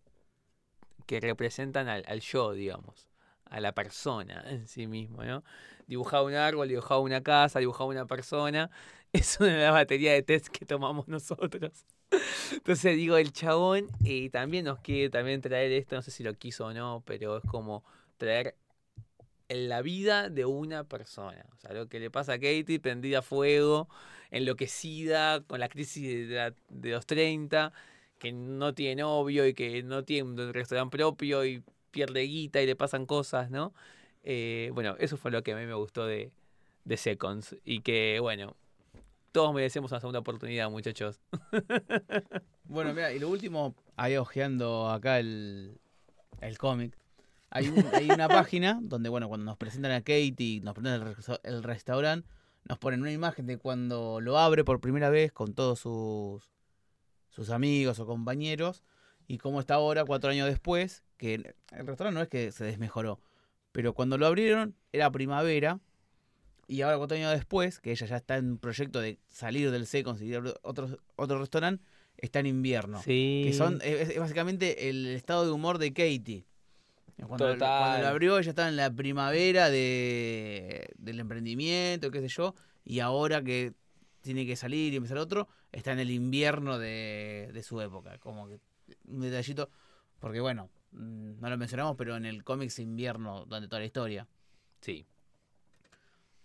[1.05, 3.07] que representan al, yo, digamos.
[3.45, 5.43] a la persona en sí mismo, ¿no?
[5.87, 8.69] Dibujaba un árbol, dibujaba una casa, dibujaba una persona.
[9.13, 11.85] Es una de las baterías de test que tomamos nosotros.
[12.53, 16.33] Entonces digo, el chabón y también nos quiere también traer esto, no sé si lo
[16.35, 17.83] quiso o no, pero es como
[18.17, 18.55] traer
[19.47, 21.45] en la vida de una persona.
[21.53, 23.87] O sea, lo que le pasa a Katie, prendida a fuego,
[24.31, 27.71] enloquecida, con la crisis de, la- de los 30,
[28.19, 32.65] que no tiene novio y que no tiene un restaurante propio y pierde guita y
[32.65, 33.73] le pasan cosas, ¿no?
[34.23, 36.31] Eh, bueno, eso fue lo que a mí me gustó de,
[36.97, 37.55] Seconds.
[37.63, 38.55] Y que, bueno,
[39.31, 41.19] todos merecemos una segunda oportunidad, muchachos.
[42.67, 45.77] Bueno, mira, y lo último, ahí ojeando acá el,
[46.41, 46.97] el cómic,
[47.51, 51.55] hay, un- hay una página donde, bueno, cuando nos presentan a Katie, nos presentan el,
[51.55, 52.27] el restaurante,
[52.67, 56.54] nos ponen una imagen de cuando lo abre por primera vez con todos sus,
[57.35, 58.81] sus amigos o compañeros,
[59.27, 63.19] y cómo está ahora, cuatro años después, que el restaurante no es que se desmejoró,
[63.71, 65.79] pero cuando lo abrieron era primavera,
[66.67, 69.85] y ahora cuatro años después, que ella ya está en un proyecto de salir del
[69.85, 71.83] C, conseguir otro, otro restaurante,
[72.17, 73.01] está en invierno.
[73.01, 73.43] Sí.
[73.45, 76.45] Que son, es, es básicamente el estado de humor de Katie.
[77.17, 78.01] Cuando, cuando Total.
[78.01, 83.43] lo abrió, ella estaba en la primavera de, del emprendimiento, qué sé yo, y ahora
[83.43, 83.73] que
[84.25, 88.17] tiene que salir y empezar otro, está en el invierno de, de su época.
[88.19, 88.59] Como que
[89.07, 89.69] un detallito,
[90.19, 94.27] porque bueno, mm, no lo mencionamos, pero en el cómics invierno, donde toda la historia.
[94.81, 95.05] Sí.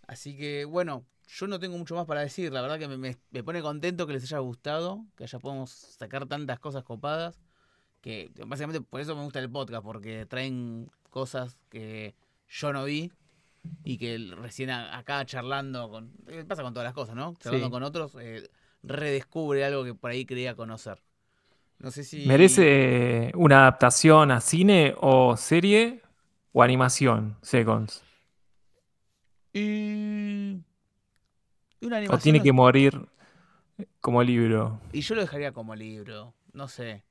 [0.07, 2.51] Así que bueno, yo no tengo mucho más para decir.
[2.51, 5.71] La verdad que me, me- me pone contento que les haya gustado, que ya podemos
[5.71, 7.39] sacar tantas cosas copadas.
[8.01, 12.15] Que básicamente por eso me gusta el podcast, porque traen cosas que
[12.49, 13.11] yo no vi
[13.83, 16.11] y que recién a- acá charlando con.
[16.27, 17.33] eh, Pasa con todas las cosas, ¿no?
[17.39, 17.71] Charlando Sí.
[17.71, 18.49] con otros, eh,
[18.83, 21.01] redescubre algo que por ahí creía conocer.
[21.79, 22.25] No sé si.
[22.27, 26.01] ¿Merece una adaptación a cine o serie
[26.53, 28.03] o animación, Seconds?
[29.53, 30.61] Y.
[31.79, 33.07] y una ¿O animación tiene no- que morir
[33.99, 34.79] como libro?
[34.93, 37.03] Y yo lo dejaría como libro, no sé.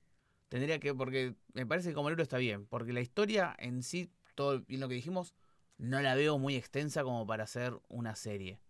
[0.49, 4.11] Tendría que, porque me parece que como libro está bien, porque la historia en sí,
[4.35, 5.35] todo bien lo que dijimos,
[5.81, 8.61] no la veo muy extensa como para hacer una serie.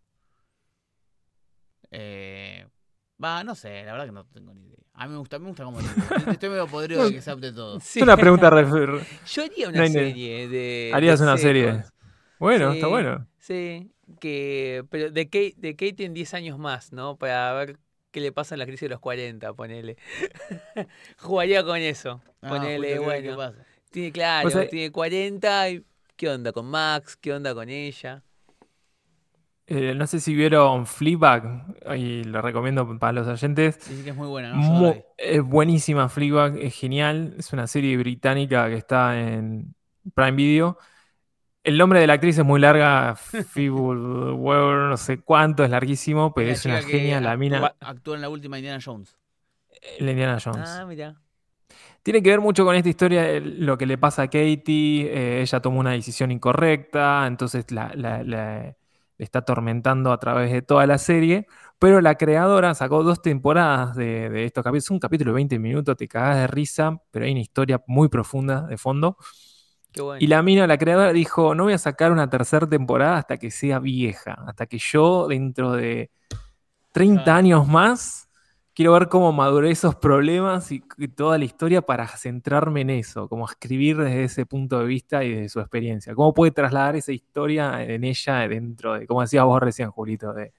[1.91, 2.67] Eh,
[3.23, 4.77] va, no sé, la verdad que no tengo ni idea.
[4.95, 5.79] A mí me gusta, me gusta como.
[6.39, 7.81] Estoy- medio podrido de que se adapte todo.
[7.81, 7.99] Sí.
[7.99, 10.91] Es una pregunta refer- Yo haría una No hay ni- serie de.
[10.95, 11.83] Harías de una serie.
[12.39, 12.77] Bueno, Sí.
[12.79, 13.27] está bueno.
[13.39, 13.91] Sí,
[14.21, 17.17] que, pero de Kate, de Kate en 10 años más, ¿no?
[17.17, 17.79] Para ver
[18.11, 19.97] qué le pasa en la crisis de los 40, ponele.
[21.19, 23.55] Jugaría con eso, Ah, ponele, justo, ¿qué- qué bueno.
[23.91, 25.85] Tiene, claro, Pues, eh, tiene 40 y
[26.21, 27.17] ¿qué onda con Max?
[27.17, 28.23] ¿Qué onda con ella?
[29.67, 31.65] Eh, no sé si vieron Fleabag,
[31.97, 33.79] y lo recomiendo para los oyentes.
[33.89, 34.95] Dicen que es muy buena, ¿no?
[35.17, 37.37] Es buenísima Fleabag, es genial.
[37.39, 39.75] Es una serie británica que está en
[40.13, 40.77] Prime Video.
[41.65, 43.15] El nombre de la actriz es muy larga,
[43.55, 47.77] Phoebe Weber, no sé cuánto, es larguísimo, pero la es una genia, la mina, actúa-
[47.81, 49.17] Actúa en la última Indiana Jones.
[50.01, 50.69] la Indiana Jones.
[50.69, 51.19] Ah, mira.
[52.03, 55.03] Tiene que ver mucho con esta historia, lo que le pasa a Katie.
[55.13, 58.75] eh, ella tomó una decisión incorrecta, entonces la, la- la-
[59.19, 61.47] le está atormentando a través de toda la serie.
[61.79, 64.85] Pero la creadora sacó dos temporadas de, de estos capítulos.
[64.85, 68.09] Es un capítulo de 20 minutos, te cagas de risa, pero hay una historia muy
[68.09, 69.19] profunda de fondo.
[69.93, 70.19] Qué bueno.
[70.23, 73.51] Y la mina, la creadora, dijo: No voy a sacar una tercera temporada hasta que
[73.51, 76.11] sea vieja, hasta que yo, dentro de
[76.93, 77.39] 30 Ah.
[77.39, 78.30] años más,
[78.81, 83.29] quiero ver cómo maduré esos problemas y, y toda la historia para centrarme en eso,
[83.29, 86.15] como escribir desde ese punto de vista y desde su experiencia.
[86.15, 90.55] ¿Cómo puede trasladar esa historia en ella dentro de, como decías vos recién, Julito, de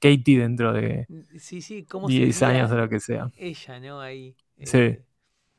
[0.00, 1.06] Katie dentro de
[1.38, 3.30] Sí, sí, ¿cómo 10 sería años o lo que sea?
[3.36, 4.00] ella, ¿no?
[4.00, 4.34] Ahí.
[4.64, 4.78] Sí.
[4.78, 5.04] eh,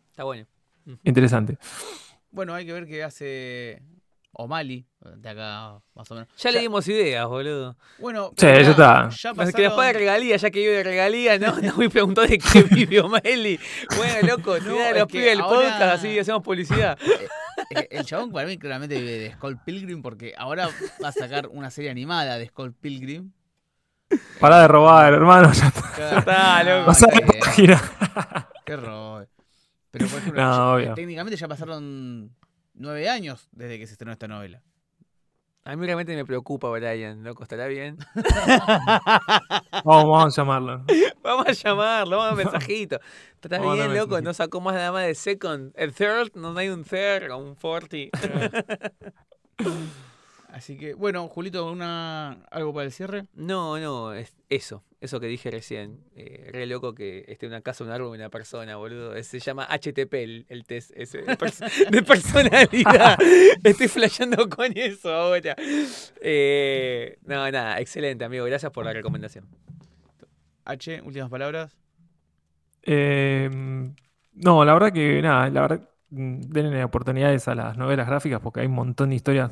[0.09, 0.45] Está bueno.
[1.05, 1.57] Interesante.
[2.31, 3.81] Bueno, hay que ver qué hace
[4.35, 4.85] O'Malley,
[5.17, 6.27] de acá más o menos.
[6.37, 7.77] Ya le dimos ideas, boludo.
[7.99, 9.09] Bueno, Sí, ya mirá, está.
[9.09, 11.55] Ya Más que después de pasaron- regalía, ya que vive de regalía, ¿no?
[11.61, 13.59] No me preguntó de qué vivió Meli.
[13.95, 16.97] Bueno, loco, No, de los pibes del ahora- podcast, así hacemos publicidad.
[17.69, 20.67] Eh, El chabón para mí claramente vive de Skull Pilgrim porque ahora
[21.03, 23.31] va a sacar una serie animada de Skull Pilgrim.
[24.39, 25.51] Pará de robar, hermano.
[25.53, 25.93] Ya está.
[25.97, 26.85] Ya está, loco.
[26.87, 27.81] Pasá la página.
[28.65, 29.25] Qué robo.
[29.91, 32.31] Pero por ejemplo, No, ya- técnicamente ya pasaron
[32.73, 34.61] nueve años desde que se estrenó esta novela.
[35.65, 37.97] A mí realmente me preocupa, Brian, loco, ¿estará bien?
[39.85, 40.85] Vamos, vamos a llamarlo.
[41.21, 42.99] Vamos a llamarlo, vamos a un mensajito.
[43.41, 44.15] ¿Estás Vamos bien, loco?
[44.15, 44.21] mensajito.
[44.21, 45.71] No sacó más nada más de second.
[45.75, 48.09] El third, no hay un third o un forty.
[50.53, 53.25] Así que, bueno, Julito, una, ¿algo para el cierre?
[53.33, 56.03] No, no, es eso, eso que dije recién.
[56.15, 59.21] Eh, re loco que esté una casa, un árbol y una persona, boludo.
[59.23, 63.17] Se llama HTP el, el test ese de, pers- de personalidad.
[63.63, 65.55] Estoy flasheando con eso ahora.
[66.21, 68.45] Eh, no, nada, excelente, amigo.
[68.45, 69.47] Gracias por la recomendación.
[70.65, 71.75] H, últimas palabras.
[72.83, 73.49] Eh,
[74.33, 78.67] no, la verdad que nada, la verdad, denle oportunidades a las novelas gráficas porque hay
[78.67, 79.51] un montón de historias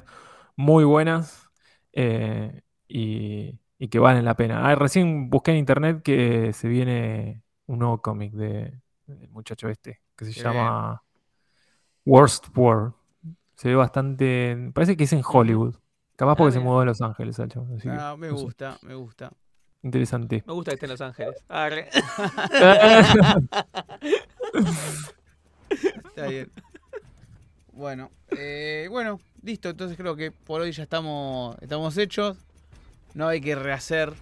[0.62, 1.50] muy buenas
[1.94, 4.70] eh, y, y que valen la pena.
[4.70, 10.02] Ah, recién busqué en internet que se viene un nuevo cómic de, del muchacho este
[10.16, 11.02] que se Qué llama
[12.06, 12.94] Worst War.
[13.56, 14.72] Se ve bastante.
[14.74, 15.76] Parece que es en Hollywood.
[16.16, 19.32] Capaz porque se mudó a Los Ángeles, que, Ah, me no sé, gusta, me gusta.
[19.82, 20.44] interesante.
[20.46, 21.44] Me gusta que esté en Los Ángeles.
[21.50, 21.90] Arre.
[26.06, 26.52] Está bien.
[27.74, 29.70] Bueno, eh, bueno, listo.
[29.70, 32.38] Entonces creo que por hoy ya estamos, estamos hechos.
[33.14, 34.14] No hay que rehacer.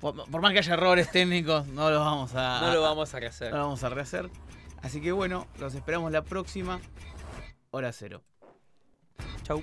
[0.00, 3.20] Por, por más que haya errores técnicos, no los vamos a, No lo vamos a
[3.20, 3.50] rehacer.
[3.50, 4.30] no lo vamos a rehacer.
[4.80, 6.80] Así que bueno, los esperamos la próxima.
[7.70, 8.22] Hora cero.
[9.42, 9.62] Chau.